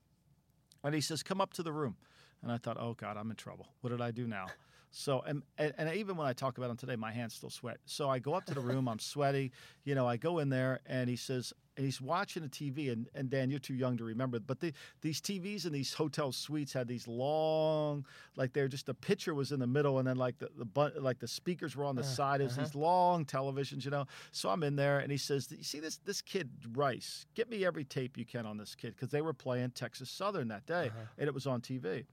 and 0.82 0.92
he 0.92 1.00
says, 1.00 1.22
"Come 1.22 1.40
up 1.40 1.52
to 1.52 1.62
the 1.62 1.72
room," 1.72 1.94
and 2.42 2.50
I 2.50 2.56
thought, 2.56 2.76
"Oh 2.80 2.94
God, 2.94 3.16
I'm 3.16 3.30
in 3.30 3.36
trouble. 3.36 3.68
What 3.80 3.90
did 3.90 4.00
I 4.00 4.10
do 4.10 4.26
now?" 4.26 4.46
So 4.90 5.20
and, 5.20 5.44
and 5.56 5.72
and 5.78 5.94
even 5.94 6.16
when 6.16 6.26
I 6.26 6.32
talk 6.32 6.58
about 6.58 6.68
him 6.68 6.76
today, 6.76 6.96
my 6.96 7.12
hands 7.12 7.34
still 7.34 7.50
sweat. 7.50 7.78
So 7.86 8.10
I 8.10 8.18
go 8.18 8.34
up 8.34 8.44
to 8.46 8.54
the 8.54 8.60
room. 8.60 8.88
I'm 8.88 8.98
sweaty. 8.98 9.52
You 9.84 9.94
know, 9.94 10.04
I 10.04 10.16
go 10.16 10.40
in 10.40 10.48
there, 10.48 10.80
and 10.84 11.08
he 11.08 11.14
says, 11.14 11.52
and 11.80 11.86
he's 11.86 11.98
watching 11.98 12.42
the 12.42 12.48
TV. 12.50 12.92
And, 12.92 13.08
and 13.14 13.30
Dan, 13.30 13.48
you're 13.48 13.58
too 13.58 13.72
young 13.72 13.96
to 13.96 14.04
remember, 14.04 14.38
but 14.38 14.60
the, 14.60 14.74
these 15.00 15.18
TVs 15.18 15.64
in 15.64 15.72
these 15.72 15.94
hotel 15.94 16.30
suites 16.30 16.74
had 16.74 16.86
these 16.86 17.08
long, 17.08 18.04
like 18.36 18.52
they're 18.52 18.68
just 18.68 18.84
the 18.84 18.92
picture 18.92 19.32
was 19.34 19.50
in 19.50 19.60
the 19.60 19.66
middle, 19.66 19.98
and 19.98 20.06
then 20.06 20.18
like 20.18 20.38
the, 20.38 20.50
the 20.58 21.00
like 21.00 21.18
the 21.20 21.26
speakers 21.26 21.74
were 21.76 21.86
on 21.86 21.96
the 21.96 22.02
Uh, 22.02 22.04
side. 22.04 22.42
It 22.42 22.44
was 22.44 22.52
uh-huh. 22.58 22.64
these 22.66 22.74
long 22.74 23.24
televisions, 23.24 23.86
you 23.86 23.90
know. 23.90 24.04
So 24.30 24.50
I'm 24.50 24.62
in 24.62 24.76
there, 24.76 24.98
and 24.98 25.10
he 25.10 25.16
says, 25.16 25.50
"You 25.50 25.64
see 25.64 25.80
this 25.80 25.96
this 26.04 26.20
kid 26.20 26.50
Rice? 26.74 27.24
Get 27.34 27.48
me 27.48 27.64
every 27.64 27.84
tape 27.84 28.18
you 28.18 28.26
can 28.26 28.44
on 28.44 28.58
this 28.58 28.74
kid 28.74 28.94
because 28.94 29.08
they 29.08 29.22
were 29.22 29.32
playing 29.32 29.70
Texas 29.70 30.10
Southern 30.10 30.48
that 30.48 30.66
day, 30.66 30.88
Uh-huh. 30.88 31.00
and 31.16 31.28
it 31.28 31.32
was 31.32 31.46
on 31.46 31.62
TV." 31.62 32.04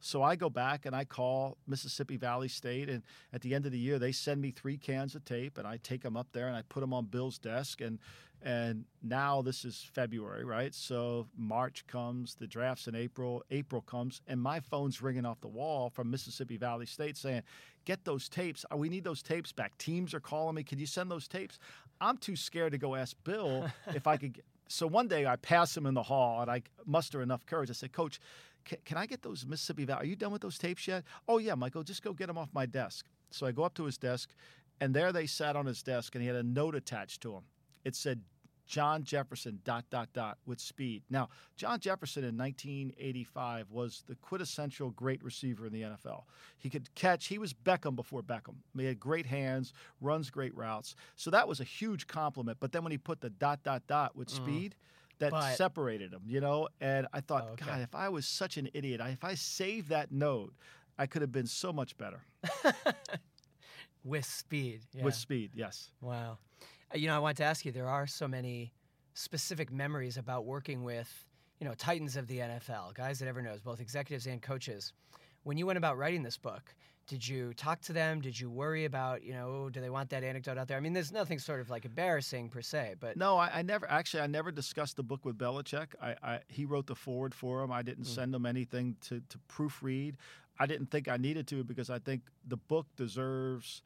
So 0.00 0.22
I 0.22 0.34
go 0.34 0.50
back 0.50 0.86
and 0.86 0.96
I 0.96 1.04
call 1.04 1.58
Mississippi 1.66 2.16
Valley 2.16 2.48
State, 2.48 2.88
and 2.88 3.02
at 3.32 3.42
the 3.42 3.54
end 3.54 3.66
of 3.66 3.72
the 3.72 3.78
year, 3.78 3.98
they 3.98 4.12
send 4.12 4.40
me 4.40 4.50
three 4.50 4.78
cans 4.78 5.14
of 5.14 5.24
tape, 5.24 5.58
and 5.58 5.66
I 5.66 5.78
take 5.82 6.02
them 6.02 6.16
up 6.16 6.28
there 6.32 6.48
and 6.48 6.56
I 6.56 6.62
put 6.62 6.80
them 6.80 6.92
on 6.92 7.06
Bill's 7.06 7.38
desk, 7.38 7.80
and 7.80 7.98
and 8.42 8.86
now 9.02 9.42
this 9.42 9.66
is 9.66 9.86
February, 9.92 10.44
right? 10.44 10.74
So 10.74 11.28
March 11.36 11.86
comes, 11.86 12.36
the 12.36 12.46
draft's 12.46 12.88
in 12.88 12.94
April, 12.94 13.44
April 13.50 13.82
comes, 13.82 14.22
and 14.26 14.40
my 14.40 14.60
phone's 14.60 15.02
ringing 15.02 15.26
off 15.26 15.42
the 15.42 15.48
wall 15.48 15.90
from 15.90 16.10
Mississippi 16.10 16.56
Valley 16.56 16.86
State 16.86 17.18
saying, 17.18 17.42
"Get 17.84 18.04
those 18.06 18.30
tapes. 18.30 18.64
We 18.74 18.88
need 18.88 19.04
those 19.04 19.22
tapes 19.22 19.52
back." 19.52 19.76
Teams 19.76 20.14
are 20.14 20.20
calling 20.20 20.54
me, 20.54 20.62
"Can 20.62 20.78
you 20.78 20.86
send 20.86 21.10
those 21.10 21.28
tapes?" 21.28 21.58
I'm 22.00 22.16
too 22.16 22.34
scared 22.34 22.72
to 22.72 22.78
go 22.78 22.94
ask 22.94 23.14
Bill 23.24 23.70
if 23.94 24.06
I 24.06 24.16
could. 24.16 24.32
Get, 24.32 24.44
so 24.68 24.86
one 24.86 25.08
day 25.08 25.26
I 25.26 25.34
pass 25.34 25.76
him 25.76 25.84
in 25.84 25.94
the 25.94 26.02
hall 26.04 26.40
and 26.40 26.50
I 26.50 26.62
muster 26.86 27.20
enough 27.20 27.44
courage. 27.44 27.70
I 27.70 27.72
say, 27.72 27.88
Coach, 27.88 28.20
can, 28.70 28.78
can 28.84 28.96
I 28.96 29.06
get 29.06 29.22
those 29.22 29.44
Mississippi 29.44 29.84
Valley? 29.84 30.02
Are 30.02 30.06
you 30.06 30.14
done 30.14 30.30
with 30.30 30.42
those 30.42 30.56
tapes 30.56 30.86
yet? 30.86 31.02
Oh, 31.26 31.38
yeah, 31.38 31.56
Michael, 31.56 31.82
just 31.82 32.02
go 32.02 32.12
get 32.12 32.28
them 32.28 32.38
off 32.38 32.50
my 32.52 32.66
desk. 32.66 33.06
So 33.30 33.44
I 33.44 33.52
go 33.52 33.64
up 33.64 33.74
to 33.74 33.84
his 33.84 33.98
desk, 33.98 34.30
and 34.80 34.94
there 34.94 35.12
they 35.12 35.26
sat 35.26 35.56
on 35.56 35.66
his 35.66 35.82
desk, 35.82 36.14
and 36.14 36.22
he 36.22 36.28
had 36.28 36.36
a 36.36 36.42
note 36.44 36.76
attached 36.76 37.20
to 37.22 37.32
him. 37.32 37.42
It 37.84 37.96
said, 37.96 38.20
John 38.68 39.02
Jefferson, 39.02 39.58
dot, 39.64 39.86
dot, 39.90 40.10
dot, 40.12 40.38
with 40.46 40.60
speed. 40.60 41.02
Now, 41.10 41.30
John 41.56 41.80
Jefferson 41.80 42.22
in 42.22 42.38
1985 42.38 43.72
was 43.72 44.04
the 44.06 44.14
quintessential 44.14 44.90
great 44.90 45.24
receiver 45.24 45.66
in 45.66 45.72
the 45.72 45.82
NFL. 45.82 46.22
He 46.56 46.70
could 46.70 46.94
catch, 46.94 47.26
he 47.26 47.38
was 47.38 47.52
Beckham 47.52 47.96
before 47.96 48.22
Beckham. 48.22 48.54
He 48.78 48.84
had 48.84 49.00
great 49.00 49.26
hands, 49.26 49.72
runs 50.00 50.30
great 50.30 50.56
routes. 50.56 50.94
So 51.16 51.32
that 51.32 51.48
was 51.48 51.58
a 51.58 51.64
huge 51.64 52.06
compliment. 52.06 52.58
But 52.60 52.70
then 52.70 52.84
when 52.84 52.92
he 52.92 52.98
put 52.98 53.20
the 53.20 53.30
dot, 53.30 53.64
dot, 53.64 53.88
dot 53.88 54.14
with 54.14 54.28
mm. 54.28 54.36
speed, 54.36 54.76
mm. 54.76 54.99
That 55.20 55.30
but, 55.30 55.54
separated 55.54 56.10
them, 56.10 56.22
you 56.26 56.40
know? 56.40 56.68
And 56.80 57.06
I 57.12 57.20
thought, 57.20 57.46
oh, 57.48 57.52
okay. 57.52 57.66
God, 57.66 57.80
if 57.80 57.94
I 57.94 58.08
was 58.08 58.26
such 58.26 58.56
an 58.56 58.68
idiot, 58.74 59.00
if 59.04 59.24
I 59.24 59.34
saved 59.34 59.90
that 59.90 60.10
note, 60.10 60.52
I 60.98 61.06
could 61.06 61.22
have 61.22 61.32
been 61.32 61.46
so 61.46 61.72
much 61.72 61.96
better. 61.96 62.22
with 64.04 64.24
speed. 64.24 64.80
Yeah. 64.92 65.04
With 65.04 65.14
speed, 65.14 65.52
yes. 65.54 65.90
Wow. 66.00 66.38
Uh, 66.92 66.98
you 66.98 67.06
know, 67.06 67.14
I 67.14 67.18
want 67.18 67.36
to 67.38 67.44
ask 67.44 67.64
you. 67.64 67.72
There 67.72 67.88
are 67.88 68.06
so 68.06 68.26
many 68.26 68.72
specific 69.14 69.70
memories 69.70 70.16
about 70.16 70.44
working 70.44 70.82
with, 70.82 71.26
you 71.58 71.66
know, 71.66 71.74
titans 71.74 72.16
of 72.16 72.26
the 72.26 72.38
NFL, 72.38 72.94
guys 72.94 73.18
that 73.18 73.28
ever 73.28 73.42
knows, 73.42 73.60
both 73.60 73.80
executives 73.80 74.26
and 74.26 74.42
coaches. 74.42 74.92
When 75.42 75.56
you 75.56 75.66
went 75.66 75.78
about 75.78 75.96
writing 75.96 76.22
this 76.22 76.36
book, 76.36 76.74
did 77.10 77.26
you 77.26 77.52
talk 77.54 77.80
to 77.80 77.92
them? 77.92 78.20
Did 78.20 78.38
you 78.38 78.48
worry 78.48 78.84
about, 78.84 79.24
you 79.24 79.32
know, 79.32 79.68
do 79.68 79.80
they 79.80 79.90
want 79.90 80.10
that 80.10 80.22
anecdote 80.22 80.56
out 80.56 80.68
there? 80.68 80.76
I 80.76 80.80
mean, 80.80 80.92
there's 80.92 81.10
nothing 81.10 81.40
sort 81.40 81.58
of 81.58 81.68
like 81.68 81.84
embarrassing 81.84 82.50
per 82.50 82.62
se, 82.62 82.94
but 83.00 83.16
no, 83.16 83.36
I, 83.36 83.50
I 83.52 83.62
never 83.62 83.90
actually 83.90 84.20
I 84.22 84.28
never 84.28 84.52
discussed 84.52 84.94
the 84.94 85.02
book 85.02 85.24
with 85.24 85.36
Belichick. 85.36 85.88
I, 86.00 86.14
I 86.22 86.38
he 86.46 86.64
wrote 86.64 86.86
the 86.86 86.94
foreword 86.94 87.34
for 87.34 87.64
him. 87.64 87.72
I 87.72 87.82
didn't 87.82 88.04
mm. 88.04 88.14
send 88.14 88.32
him 88.32 88.46
anything 88.46 88.94
to 89.08 89.20
to 89.28 89.38
proofread. 89.48 90.14
I 90.60 90.66
didn't 90.66 90.92
think 90.92 91.08
I 91.08 91.16
needed 91.16 91.48
to 91.48 91.64
because 91.64 91.90
I 91.90 91.98
think 91.98 92.22
the 92.46 92.56
book 92.56 92.86
deserves 92.96 93.82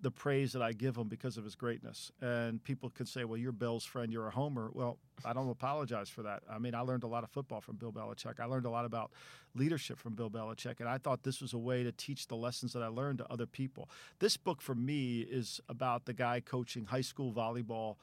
the 0.00 0.10
praise 0.10 0.52
that 0.52 0.62
I 0.62 0.72
give 0.72 0.96
him 0.96 1.08
because 1.08 1.36
of 1.36 1.44
his 1.44 1.54
greatness. 1.54 2.12
And 2.20 2.62
people 2.62 2.90
can 2.90 3.06
say, 3.06 3.24
well, 3.24 3.38
you're 3.38 3.52
Bill's 3.52 3.84
friend, 3.84 4.12
you're 4.12 4.26
a 4.26 4.30
homer. 4.30 4.70
Well, 4.72 4.98
I 5.24 5.32
don't 5.32 5.48
apologize 5.48 6.08
for 6.08 6.22
that. 6.22 6.42
I 6.50 6.58
mean, 6.58 6.74
I 6.74 6.80
learned 6.80 7.02
a 7.04 7.06
lot 7.06 7.24
of 7.24 7.30
football 7.30 7.60
from 7.60 7.76
Bill 7.76 7.92
Belichick. 7.92 8.38
I 8.38 8.44
learned 8.44 8.66
a 8.66 8.70
lot 8.70 8.84
about 8.84 9.10
leadership 9.54 9.98
from 9.98 10.14
Bill 10.14 10.30
Belichick. 10.30 10.80
And 10.80 10.88
I 10.88 10.98
thought 10.98 11.22
this 11.22 11.40
was 11.40 11.54
a 11.54 11.58
way 11.58 11.82
to 11.82 11.92
teach 11.92 12.28
the 12.28 12.36
lessons 12.36 12.72
that 12.74 12.82
I 12.82 12.88
learned 12.88 13.18
to 13.18 13.32
other 13.32 13.46
people. 13.46 13.88
This 14.18 14.36
book 14.36 14.60
for 14.60 14.74
me 14.74 15.20
is 15.20 15.60
about 15.68 16.04
the 16.04 16.12
guy 16.12 16.40
coaching 16.40 16.84
high 16.84 17.00
school 17.00 17.32
volleyball 17.32 17.96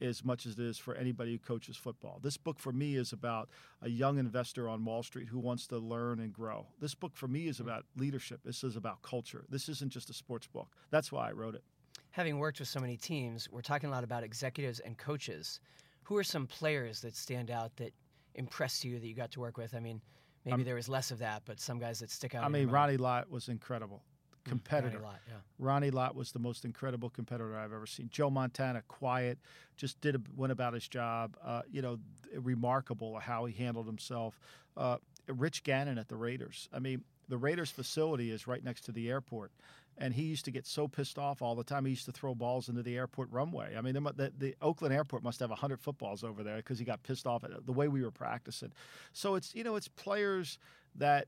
as 0.00 0.24
much 0.24 0.46
as 0.46 0.58
it 0.58 0.64
is 0.64 0.78
for 0.78 0.94
anybody 0.94 1.32
who 1.32 1.38
coaches 1.38 1.76
football. 1.76 2.18
This 2.22 2.36
book 2.36 2.58
for 2.58 2.72
me 2.72 2.96
is 2.96 3.12
about 3.12 3.48
a 3.82 3.88
young 3.88 4.18
investor 4.18 4.68
on 4.68 4.84
Wall 4.84 5.02
Street 5.02 5.28
who 5.28 5.38
wants 5.38 5.66
to 5.68 5.78
learn 5.78 6.20
and 6.20 6.32
grow. 6.32 6.66
This 6.80 6.94
book 6.94 7.12
for 7.14 7.28
me 7.28 7.48
is 7.48 7.58
hmm. 7.58 7.64
about 7.64 7.84
leadership. 7.96 8.40
This 8.44 8.64
is 8.64 8.76
about 8.76 9.02
culture. 9.02 9.44
This 9.48 9.68
isn't 9.68 9.92
just 9.92 10.10
a 10.10 10.14
sports 10.14 10.46
book. 10.46 10.68
That's 10.90 11.12
why 11.12 11.28
I 11.28 11.32
wrote 11.32 11.54
it. 11.54 11.64
Having 12.12 12.38
worked 12.38 12.58
with 12.58 12.68
so 12.68 12.80
many 12.80 12.96
teams, 12.96 13.48
we're 13.50 13.60
talking 13.60 13.88
a 13.88 13.92
lot 13.92 14.04
about 14.04 14.24
executives 14.24 14.80
and 14.80 14.98
coaches. 14.98 15.60
Who 16.04 16.16
are 16.16 16.24
some 16.24 16.46
players 16.46 17.00
that 17.02 17.14
stand 17.14 17.50
out 17.50 17.76
that 17.76 17.92
impressed 18.34 18.84
you 18.84 18.98
that 18.98 19.06
you 19.06 19.14
got 19.14 19.30
to 19.32 19.40
work 19.40 19.56
with? 19.56 19.74
I 19.74 19.80
mean, 19.80 20.00
maybe 20.44 20.54
um, 20.54 20.64
there 20.64 20.74
was 20.74 20.88
less 20.88 21.12
of 21.12 21.18
that, 21.20 21.42
but 21.44 21.60
some 21.60 21.78
guys 21.78 22.00
that 22.00 22.10
stick 22.10 22.34
out. 22.34 22.44
I 22.44 22.48
mean, 22.48 22.68
Ronnie 22.68 22.96
Lott 22.96 23.30
was 23.30 23.48
incredible 23.48 24.02
competitor. 24.44 24.98
Ronnie 24.98 25.04
Lott, 25.04 25.20
yeah. 25.28 25.34
Ronnie 25.58 25.90
Lott 25.90 26.14
was 26.14 26.32
the 26.32 26.38
most 26.38 26.64
incredible 26.64 27.10
competitor 27.10 27.56
I've 27.56 27.72
ever 27.72 27.86
seen. 27.86 28.08
Joe 28.10 28.30
Montana, 28.30 28.82
quiet, 28.88 29.38
just 29.76 30.00
did 30.00 30.16
a, 30.16 30.20
went 30.36 30.52
about 30.52 30.74
his 30.74 30.88
job. 30.88 31.36
Uh, 31.44 31.62
you 31.70 31.82
know, 31.82 31.98
remarkable 32.34 33.18
how 33.18 33.44
he 33.44 33.54
handled 33.54 33.86
himself. 33.86 34.38
Uh, 34.76 34.96
Rich 35.28 35.62
Gannon 35.62 35.98
at 35.98 36.08
the 36.08 36.16
Raiders. 36.16 36.68
I 36.72 36.78
mean, 36.78 37.04
the 37.28 37.38
Raiders 37.38 37.70
facility 37.70 38.30
is 38.30 38.46
right 38.46 38.64
next 38.64 38.82
to 38.86 38.92
the 38.92 39.08
airport. 39.08 39.52
And 39.98 40.14
he 40.14 40.22
used 40.22 40.46
to 40.46 40.50
get 40.50 40.66
so 40.66 40.88
pissed 40.88 41.18
off 41.18 41.42
all 41.42 41.54
the 41.54 41.64
time. 41.64 41.84
He 41.84 41.90
used 41.90 42.06
to 42.06 42.12
throw 42.12 42.34
balls 42.34 42.70
into 42.70 42.82
the 42.82 42.96
airport 42.96 43.30
runway. 43.30 43.76
I 43.76 43.82
mean, 43.82 43.92
the, 43.92 44.32
the 44.36 44.54
Oakland 44.62 44.94
airport 44.94 45.22
must 45.22 45.40
have 45.40 45.50
100 45.50 45.78
footballs 45.78 46.24
over 46.24 46.42
there 46.42 46.56
because 46.56 46.78
he 46.78 46.86
got 46.86 47.02
pissed 47.02 47.26
off 47.26 47.44
at 47.44 47.66
the 47.66 47.72
way 47.72 47.86
we 47.86 48.02
were 48.02 48.10
practicing. 48.10 48.72
So 49.12 49.34
it's, 49.34 49.54
you 49.54 49.62
know, 49.62 49.76
it's 49.76 49.88
players 49.88 50.58
that 50.94 51.26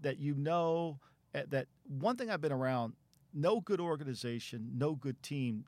that 0.00 0.18
you 0.18 0.34
know– 0.34 0.98
that 1.32 1.66
one 1.86 2.16
thing 2.16 2.30
I've 2.30 2.40
been 2.40 2.52
around, 2.52 2.94
no 3.32 3.60
good 3.60 3.80
organization, 3.80 4.70
no 4.76 4.94
good 4.94 5.22
team 5.22 5.64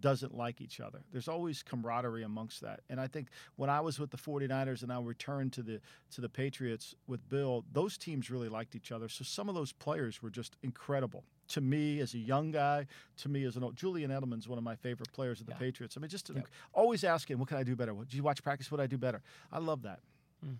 doesn't 0.00 0.36
like 0.36 0.60
each 0.60 0.80
other. 0.80 1.00
There's 1.12 1.28
always 1.28 1.62
camaraderie 1.62 2.22
amongst 2.22 2.60
that. 2.60 2.80
And 2.88 3.00
I 3.00 3.06
think 3.06 3.28
when 3.56 3.70
I 3.70 3.80
was 3.80 3.98
with 3.98 4.10
the 4.10 4.16
49ers 4.16 4.82
and 4.82 4.92
I 4.92 5.00
returned 5.00 5.52
to 5.54 5.62
the 5.62 5.80
to 6.12 6.20
the 6.20 6.28
Patriots 6.28 6.94
with 7.06 7.26
Bill, 7.28 7.64
those 7.72 7.96
teams 7.96 8.30
really 8.30 8.48
liked 8.48 8.74
each 8.74 8.92
other. 8.92 9.08
So 9.08 9.24
some 9.24 9.48
of 9.48 9.54
those 9.54 9.72
players 9.72 10.22
were 10.22 10.30
just 10.30 10.56
incredible. 10.62 11.24
To 11.48 11.60
me 11.62 12.00
as 12.00 12.12
a 12.12 12.18
young 12.18 12.50
guy, 12.50 12.86
to 13.18 13.28
me 13.28 13.44
as 13.44 13.56
an 13.56 13.64
old 13.64 13.76
Julian 13.76 14.10
Edelman's 14.10 14.46
one 14.46 14.58
of 14.58 14.64
my 14.64 14.76
favorite 14.76 15.10
players 15.12 15.40
of 15.40 15.46
the 15.46 15.52
yeah. 15.52 15.58
Patriots. 15.58 15.96
I 15.96 16.00
mean 16.00 16.10
just 16.10 16.30
yep. 16.34 16.46
always 16.74 17.04
asking, 17.04 17.38
what 17.38 17.48
can 17.48 17.56
I 17.56 17.62
do 17.62 17.74
better? 17.74 17.94
Did 17.94 18.14
you 18.14 18.22
watch 18.22 18.42
practice? 18.42 18.70
What 18.70 18.78
did 18.78 18.84
I 18.84 18.88
do 18.88 18.98
better? 18.98 19.22
I 19.50 19.58
love 19.58 19.82
that. 19.82 20.00
Mm. 20.44 20.56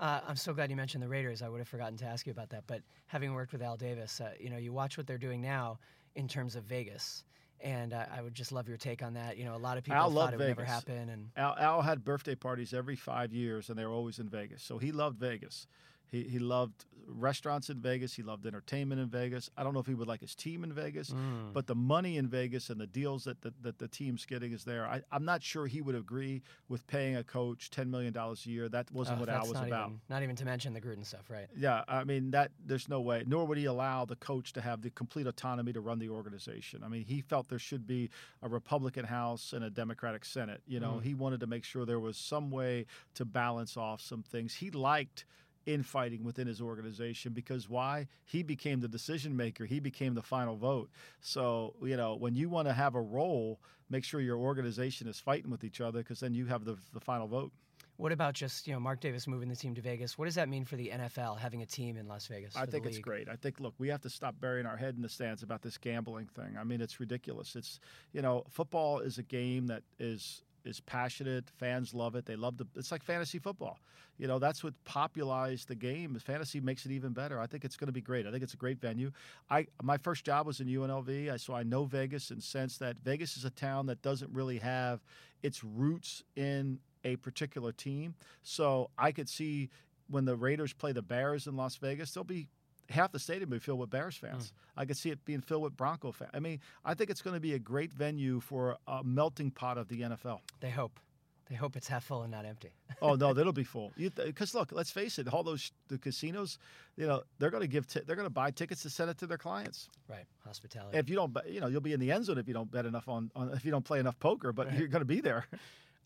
Uh, 0.00 0.20
I'm 0.26 0.36
so 0.36 0.52
glad 0.52 0.70
you 0.70 0.76
mentioned 0.76 1.02
the 1.02 1.08
Raiders. 1.08 1.42
I 1.42 1.48
would 1.48 1.58
have 1.58 1.68
forgotten 1.68 1.96
to 1.98 2.04
ask 2.04 2.26
you 2.26 2.32
about 2.32 2.50
that. 2.50 2.64
But 2.66 2.82
having 3.06 3.32
worked 3.32 3.52
with 3.52 3.62
Al 3.62 3.76
Davis, 3.76 4.20
uh, 4.20 4.32
you 4.40 4.50
know, 4.50 4.56
you 4.56 4.72
watch 4.72 4.96
what 4.98 5.06
they're 5.06 5.18
doing 5.18 5.40
now 5.40 5.78
in 6.16 6.26
terms 6.28 6.56
of 6.56 6.64
Vegas. 6.64 7.24
And 7.60 7.92
uh, 7.92 8.06
I 8.14 8.20
would 8.20 8.34
just 8.34 8.52
love 8.52 8.68
your 8.68 8.76
take 8.76 9.02
on 9.02 9.14
that. 9.14 9.38
You 9.38 9.44
know, 9.44 9.54
a 9.54 9.56
lot 9.56 9.78
of 9.78 9.84
people 9.84 10.00
Al 10.00 10.10
thought 10.10 10.34
it 10.34 10.38
would 10.38 10.48
never 10.48 10.64
happen. 10.64 11.08
And 11.08 11.30
Al, 11.36 11.56
Al 11.58 11.82
had 11.82 12.04
birthday 12.04 12.34
parties 12.34 12.74
every 12.74 12.96
five 12.96 13.32
years, 13.32 13.70
and 13.70 13.78
they 13.78 13.86
were 13.86 13.92
always 13.92 14.18
in 14.18 14.28
Vegas. 14.28 14.62
So 14.62 14.78
he 14.78 14.92
loved 14.92 15.18
Vegas. 15.18 15.66
He, 16.14 16.22
he 16.22 16.38
loved 16.38 16.84
restaurants 17.08 17.70
in 17.70 17.80
Vegas. 17.80 18.14
He 18.14 18.22
loved 18.22 18.46
entertainment 18.46 19.00
in 19.00 19.08
Vegas. 19.08 19.50
I 19.56 19.64
don't 19.64 19.74
know 19.74 19.80
if 19.80 19.86
he 19.86 19.94
would 19.94 20.08
like 20.08 20.20
his 20.20 20.34
team 20.34 20.64
in 20.64 20.72
Vegas, 20.72 21.10
mm. 21.10 21.52
but 21.52 21.66
the 21.66 21.74
money 21.74 22.16
in 22.16 22.28
Vegas 22.28 22.70
and 22.70 22.80
the 22.80 22.86
deals 22.86 23.24
that 23.24 23.42
the, 23.42 23.52
that 23.62 23.78
the 23.78 23.88
team's 23.88 24.24
getting 24.24 24.52
is 24.52 24.64
there. 24.64 24.86
I, 24.86 25.02
am 25.12 25.24
not 25.24 25.42
sure 25.42 25.66
he 25.66 25.80
would 25.80 25.94
agree 25.94 26.42
with 26.68 26.86
paying 26.86 27.16
a 27.16 27.24
coach 27.24 27.70
$10 27.70 27.88
million 27.88 28.16
a 28.16 28.34
year. 28.48 28.68
That 28.68 28.90
wasn't 28.92 29.20
what 29.20 29.28
Al 29.28 29.42
was 29.42 29.54
not 29.54 29.66
about. 29.66 29.88
Even, 29.88 30.00
not 30.08 30.22
even 30.22 30.36
to 30.36 30.44
mention 30.44 30.72
the 30.72 30.80
Gruden 30.80 31.04
stuff, 31.04 31.28
right? 31.28 31.46
Yeah, 31.56 31.82
I 31.88 32.04
mean, 32.04 32.30
that 32.30 32.52
there's 32.64 32.88
no 32.88 33.00
way. 33.00 33.24
Nor 33.26 33.44
would 33.46 33.58
he 33.58 33.64
allow 33.64 34.04
the 34.04 34.16
coach 34.16 34.52
to 34.54 34.60
have 34.60 34.82
the 34.82 34.90
complete 34.90 35.26
autonomy 35.26 35.72
to 35.72 35.80
run 35.80 35.98
the 35.98 36.10
organization. 36.10 36.82
I 36.84 36.88
mean, 36.88 37.04
he 37.04 37.20
felt 37.20 37.48
there 37.48 37.58
should 37.58 37.86
be 37.86 38.10
a 38.42 38.48
Republican 38.48 39.04
House 39.04 39.52
and 39.52 39.64
a 39.64 39.70
Democratic 39.70 40.24
Senate. 40.24 40.62
You 40.66 40.80
know, 40.80 41.00
mm. 41.00 41.02
he 41.02 41.14
wanted 41.14 41.40
to 41.40 41.46
make 41.46 41.64
sure 41.64 41.84
there 41.84 42.00
was 42.00 42.16
some 42.16 42.50
way 42.50 42.86
to 43.14 43.24
balance 43.24 43.76
off 43.76 44.00
some 44.00 44.22
things. 44.22 44.54
He 44.54 44.70
liked– 44.70 45.24
infighting 45.66 46.24
within 46.24 46.46
his 46.46 46.60
organization 46.60 47.32
because 47.32 47.68
why? 47.68 48.08
He 48.24 48.42
became 48.42 48.80
the 48.80 48.88
decision 48.88 49.36
maker. 49.36 49.64
He 49.64 49.80
became 49.80 50.14
the 50.14 50.22
final 50.22 50.56
vote. 50.56 50.90
So, 51.20 51.74
you 51.82 51.96
know, 51.96 52.14
when 52.14 52.34
you 52.34 52.48
want 52.48 52.68
to 52.68 52.74
have 52.74 52.94
a 52.94 53.00
role, 53.00 53.60
make 53.90 54.04
sure 54.04 54.20
your 54.20 54.38
organization 54.38 55.08
is 55.08 55.20
fighting 55.20 55.50
with 55.50 55.64
each 55.64 55.80
other 55.80 55.98
because 55.98 56.20
then 56.20 56.34
you 56.34 56.46
have 56.46 56.64
the, 56.64 56.76
the 56.92 57.00
final 57.00 57.26
vote. 57.26 57.52
What 57.96 58.10
about 58.10 58.34
just, 58.34 58.66
you 58.66 58.72
know, 58.72 58.80
Mark 58.80 59.00
Davis 59.00 59.28
moving 59.28 59.48
the 59.48 59.54
team 59.54 59.74
to 59.76 59.80
Vegas? 59.80 60.18
What 60.18 60.24
does 60.24 60.34
that 60.34 60.48
mean 60.48 60.64
for 60.64 60.74
the 60.74 60.90
NFL 60.92 61.38
having 61.38 61.62
a 61.62 61.66
team 61.66 61.96
in 61.96 62.08
Las 62.08 62.26
Vegas? 62.26 62.56
I 62.56 62.66
think 62.66 62.86
it's 62.86 62.98
great. 62.98 63.28
I 63.28 63.36
think, 63.36 63.60
look, 63.60 63.74
we 63.78 63.88
have 63.88 64.00
to 64.00 64.10
stop 64.10 64.34
burying 64.40 64.66
our 64.66 64.76
head 64.76 64.96
in 64.96 65.02
the 65.02 65.08
stands 65.08 65.44
about 65.44 65.62
this 65.62 65.78
gambling 65.78 66.26
thing. 66.26 66.56
I 66.58 66.64
mean, 66.64 66.80
it's 66.80 66.98
ridiculous. 66.98 67.54
It's, 67.54 67.78
you 68.12 68.20
know, 68.20 68.44
football 68.50 68.98
is 68.98 69.18
a 69.18 69.22
game 69.22 69.68
that 69.68 69.84
is 70.00 70.42
is 70.64 70.80
passionate. 70.80 71.44
Fans 71.58 71.94
love 71.94 72.14
it. 72.14 72.26
They 72.26 72.36
love 72.36 72.56
the. 72.56 72.66
It's 72.76 72.92
like 72.92 73.02
fantasy 73.02 73.38
football. 73.38 73.78
You 74.16 74.28
know, 74.28 74.38
that's 74.38 74.62
what 74.62 74.74
popularized 74.84 75.68
the 75.68 75.74
game. 75.74 76.14
Fantasy 76.24 76.60
makes 76.60 76.86
it 76.86 76.92
even 76.92 77.12
better. 77.12 77.40
I 77.40 77.46
think 77.46 77.64
it's 77.64 77.76
going 77.76 77.88
to 77.88 77.92
be 77.92 78.00
great. 78.00 78.26
I 78.26 78.30
think 78.30 78.42
it's 78.42 78.54
a 78.54 78.58
great 78.58 78.80
venue. 78.80 79.10
I 79.50 79.66
my 79.82 79.98
first 79.98 80.24
job 80.24 80.46
was 80.46 80.60
in 80.60 80.68
UNLV, 80.68 81.32
I, 81.32 81.36
so 81.36 81.54
I 81.54 81.64
know 81.64 81.84
Vegas 81.84 82.30
and 82.30 82.42
sense 82.42 82.78
that 82.78 82.98
Vegas 82.98 83.36
is 83.36 83.44
a 83.44 83.50
town 83.50 83.86
that 83.86 84.02
doesn't 84.02 84.32
really 84.32 84.58
have 84.58 85.00
its 85.42 85.64
roots 85.64 86.22
in 86.36 86.78
a 87.04 87.16
particular 87.16 87.72
team. 87.72 88.14
So 88.42 88.90
I 88.96 89.12
could 89.12 89.28
see 89.28 89.68
when 90.08 90.24
the 90.24 90.36
Raiders 90.36 90.72
play 90.72 90.92
the 90.92 91.02
Bears 91.02 91.46
in 91.46 91.56
Las 91.56 91.76
Vegas, 91.76 92.12
there'll 92.12 92.24
be 92.24 92.48
half 92.90 93.12
the 93.12 93.18
stadium 93.18 93.50
would 93.50 93.56
be 93.56 93.64
filled 93.64 93.80
with 93.80 93.90
Bears 93.90 94.16
fans. 94.16 94.46
Mm. 94.46 94.52
I 94.76 94.84
could 94.84 94.96
see 94.96 95.10
it 95.10 95.24
being 95.24 95.40
filled 95.40 95.62
with 95.62 95.76
Bronco 95.76 96.12
fans. 96.12 96.30
I 96.34 96.40
mean, 96.40 96.60
I 96.84 96.94
think 96.94 97.10
it's 97.10 97.22
going 97.22 97.34
to 97.34 97.40
be 97.40 97.54
a 97.54 97.58
great 97.58 97.92
venue 97.92 98.40
for 98.40 98.76
a 98.86 99.02
melting 99.04 99.50
pot 99.50 99.78
of 99.78 99.88
the 99.88 100.02
NFL. 100.02 100.40
They 100.60 100.70
hope. 100.70 101.00
They 101.48 101.56
hope 101.56 101.76
it's 101.76 101.88
half 101.88 102.04
full 102.04 102.22
and 102.22 102.30
not 102.30 102.46
empty. 102.46 102.70
oh 103.02 103.16
no, 103.16 103.34
that'll 103.34 103.52
be 103.52 103.64
full. 103.64 103.92
Because 103.96 104.54
look, 104.54 104.72
let's 104.72 104.90
face 104.90 105.18
it, 105.18 105.28
all 105.28 105.42
those 105.42 105.72
the 105.88 105.98
casinos, 105.98 106.58
you 106.96 107.06
know, 107.06 107.22
they're 107.38 107.50
going 107.50 107.60
to 107.60 107.68
give 107.68 107.86
t- 107.86 108.00
they're 108.06 108.16
going 108.16 108.26
to 108.26 108.30
buy 108.30 108.50
tickets 108.50 108.82
to 108.82 108.90
send 108.90 109.10
it 109.10 109.18
to 109.18 109.26
their 109.26 109.36
clients. 109.36 109.90
Right, 110.08 110.24
hospitality. 110.44 110.96
If 110.96 111.10
you 111.10 111.16
don't, 111.16 111.36
you 111.46 111.60
know, 111.60 111.66
you'll 111.66 111.82
be 111.82 111.92
in 111.92 112.00
the 112.00 112.10
end 112.10 112.24
zone 112.24 112.38
if 112.38 112.48
you 112.48 112.54
don't 112.54 112.70
bet 112.70 112.86
enough 112.86 113.08
on, 113.08 113.30
on 113.36 113.50
if 113.50 113.64
you 113.64 113.70
don't 113.70 113.84
play 113.84 113.98
enough 114.00 114.18
poker, 114.18 114.52
but 114.52 114.68
right. 114.68 114.78
you're 114.78 114.88
going 114.88 115.02
to 115.02 115.06
be 115.06 115.20
there. 115.20 115.46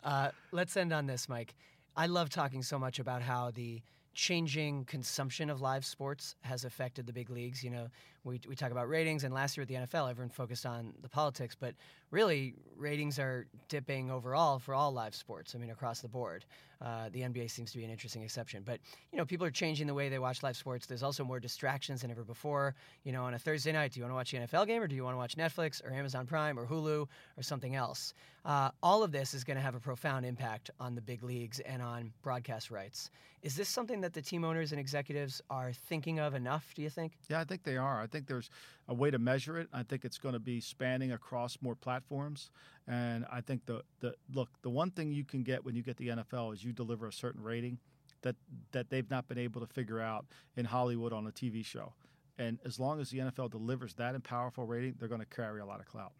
Uh, 0.02 0.30
let's 0.52 0.76
end 0.76 0.92
on 0.92 1.06
this, 1.06 1.28
Mike. 1.28 1.54
I 1.96 2.06
love 2.06 2.30
talking 2.30 2.62
so 2.62 2.78
much 2.78 2.98
about 2.98 3.22
how 3.22 3.50
the 3.50 3.82
changing 4.14 4.84
consumption 4.84 5.50
of 5.50 5.60
live 5.60 5.84
sports 5.84 6.34
has 6.42 6.64
affected 6.64 7.06
the 7.06 7.12
big 7.12 7.30
leagues. 7.30 7.62
You 7.62 7.70
know, 7.70 7.88
we, 8.24 8.40
we 8.48 8.54
talk 8.54 8.70
about 8.70 8.88
ratings, 8.88 9.24
and 9.24 9.32
last 9.32 9.56
year 9.56 9.62
at 9.62 9.68
the 9.68 9.74
NFL, 9.74 10.10
everyone 10.10 10.30
focused 10.30 10.66
on 10.66 10.92
the 11.02 11.08
politics, 11.08 11.56
but 11.58 11.74
really, 12.10 12.54
ratings 12.76 13.18
are 13.18 13.46
dipping 13.68 14.10
overall 14.10 14.58
for 14.58 14.74
all 14.74 14.92
live 14.92 15.14
sports. 15.14 15.54
I 15.54 15.58
mean, 15.58 15.70
across 15.70 16.00
the 16.00 16.08
board. 16.08 16.44
Uh, 16.80 17.08
the 17.10 17.22
NBA 17.22 17.50
seems 17.50 17.72
to 17.72 17.78
be 17.78 17.84
an 17.84 17.90
interesting 17.90 18.22
exception, 18.22 18.62
but 18.64 18.78
you 19.10 19.18
know, 19.18 19.24
people 19.24 19.44
are 19.44 19.50
changing 19.50 19.88
the 19.88 19.94
way 19.94 20.08
they 20.08 20.20
watch 20.20 20.44
live 20.44 20.56
sports. 20.56 20.86
There's 20.86 21.02
also 21.02 21.24
more 21.24 21.40
distractions 21.40 22.02
than 22.02 22.10
ever 22.10 22.22
before. 22.22 22.76
You 23.02 23.10
know, 23.10 23.24
on 23.24 23.34
a 23.34 23.38
Thursday 23.38 23.72
night, 23.72 23.92
do 23.92 24.00
you 24.00 24.04
want 24.04 24.12
to 24.12 24.14
watch 24.14 24.30
the 24.30 24.38
NFL 24.38 24.66
game, 24.68 24.80
or 24.80 24.86
do 24.86 24.94
you 24.94 25.02
want 25.02 25.14
to 25.14 25.18
watch 25.18 25.36
Netflix, 25.36 25.84
or 25.84 25.92
Amazon 25.92 26.26
Prime, 26.26 26.56
or 26.58 26.66
Hulu, 26.66 27.08
or 27.36 27.42
something 27.42 27.74
else? 27.74 28.14
Uh, 28.44 28.70
all 28.82 29.02
of 29.02 29.10
this 29.10 29.34
is 29.34 29.42
going 29.42 29.56
to 29.56 29.62
have 29.62 29.74
a 29.74 29.80
profound 29.80 30.24
impact 30.24 30.70
on 30.78 30.94
the 30.94 31.00
big 31.00 31.22
leagues 31.24 31.58
and 31.60 31.82
on 31.82 32.12
broadcast 32.22 32.70
rights. 32.70 33.10
Is 33.42 33.54
this 33.54 33.68
something 33.68 34.00
that 34.00 34.14
the 34.14 34.22
team 34.22 34.44
owners 34.44 34.72
and 34.72 34.80
executives 34.80 35.40
are 35.48 35.72
thinking 35.72 36.18
of 36.18 36.34
enough? 36.34 36.72
Do 36.74 36.82
you 36.82 36.90
think? 36.90 37.12
Yeah, 37.28 37.40
I 37.40 37.44
think 37.44 37.62
they 37.62 37.76
are. 37.76 38.07
I 38.08 38.10
think 38.10 38.26
there's 38.26 38.48
a 38.88 38.94
way 38.94 39.10
to 39.10 39.18
measure 39.18 39.58
it. 39.58 39.68
I 39.72 39.82
think 39.82 40.04
it's 40.04 40.18
going 40.18 40.32
to 40.32 40.40
be 40.40 40.60
spanning 40.60 41.12
across 41.12 41.58
more 41.60 41.74
platforms. 41.74 42.50
And 42.86 43.26
I 43.30 43.42
think 43.42 43.66
the, 43.66 43.82
the 44.00 44.14
look, 44.32 44.48
the 44.62 44.70
one 44.70 44.90
thing 44.90 45.12
you 45.12 45.24
can 45.24 45.42
get 45.42 45.64
when 45.64 45.74
you 45.74 45.82
get 45.82 45.98
the 45.98 46.08
NFL 46.08 46.54
is 46.54 46.64
you 46.64 46.72
deliver 46.72 47.06
a 47.06 47.12
certain 47.12 47.42
rating 47.42 47.78
that 48.22 48.36
that 48.72 48.90
they've 48.90 49.08
not 49.10 49.28
been 49.28 49.38
able 49.38 49.60
to 49.60 49.66
figure 49.66 50.00
out 50.00 50.26
in 50.56 50.64
Hollywood 50.64 51.12
on 51.12 51.26
a 51.26 51.30
TV 51.30 51.64
show. 51.64 51.92
And 52.38 52.58
as 52.64 52.80
long 52.80 53.00
as 53.00 53.10
the 53.10 53.18
NFL 53.18 53.50
delivers 53.50 53.94
that 53.94 54.14
and 54.14 54.24
powerful 54.24 54.64
rating, 54.64 54.94
they're 54.98 55.08
going 55.08 55.20
to 55.20 55.26
carry 55.26 55.60
a 55.60 55.66
lot 55.66 55.80
of 55.80 55.86
clout. 55.86 56.12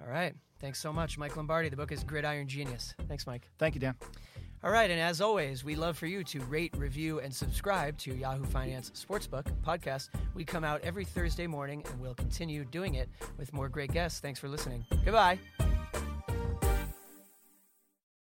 All 0.00 0.08
right. 0.08 0.34
Thanks 0.60 0.80
so 0.80 0.92
much, 0.92 1.18
Mike 1.18 1.36
Lombardi. 1.36 1.68
The 1.68 1.76
book 1.76 1.92
is 1.92 2.04
Gridiron 2.04 2.46
Genius. 2.46 2.94
Thanks, 3.08 3.26
Mike. 3.26 3.48
Thank 3.58 3.74
you, 3.74 3.80
Dan. 3.80 3.94
All 4.64 4.72
right, 4.72 4.90
and 4.90 5.00
as 5.00 5.20
always, 5.20 5.62
we 5.62 5.76
love 5.76 5.96
for 5.96 6.06
you 6.06 6.24
to 6.24 6.40
rate, 6.40 6.74
review, 6.76 7.20
and 7.20 7.32
subscribe 7.32 7.96
to 7.98 8.14
Yahoo 8.14 8.44
Finance 8.44 8.90
Sportsbook 8.90 9.44
podcast. 9.64 10.08
We 10.34 10.44
come 10.44 10.64
out 10.64 10.80
every 10.82 11.04
Thursday 11.04 11.46
morning, 11.46 11.84
and 11.88 12.00
we'll 12.00 12.14
continue 12.14 12.64
doing 12.64 12.94
it 12.96 13.08
with 13.38 13.52
more 13.52 13.68
great 13.68 13.92
guests. 13.92 14.18
Thanks 14.18 14.40
for 14.40 14.48
listening. 14.48 14.84
Goodbye. 15.04 15.38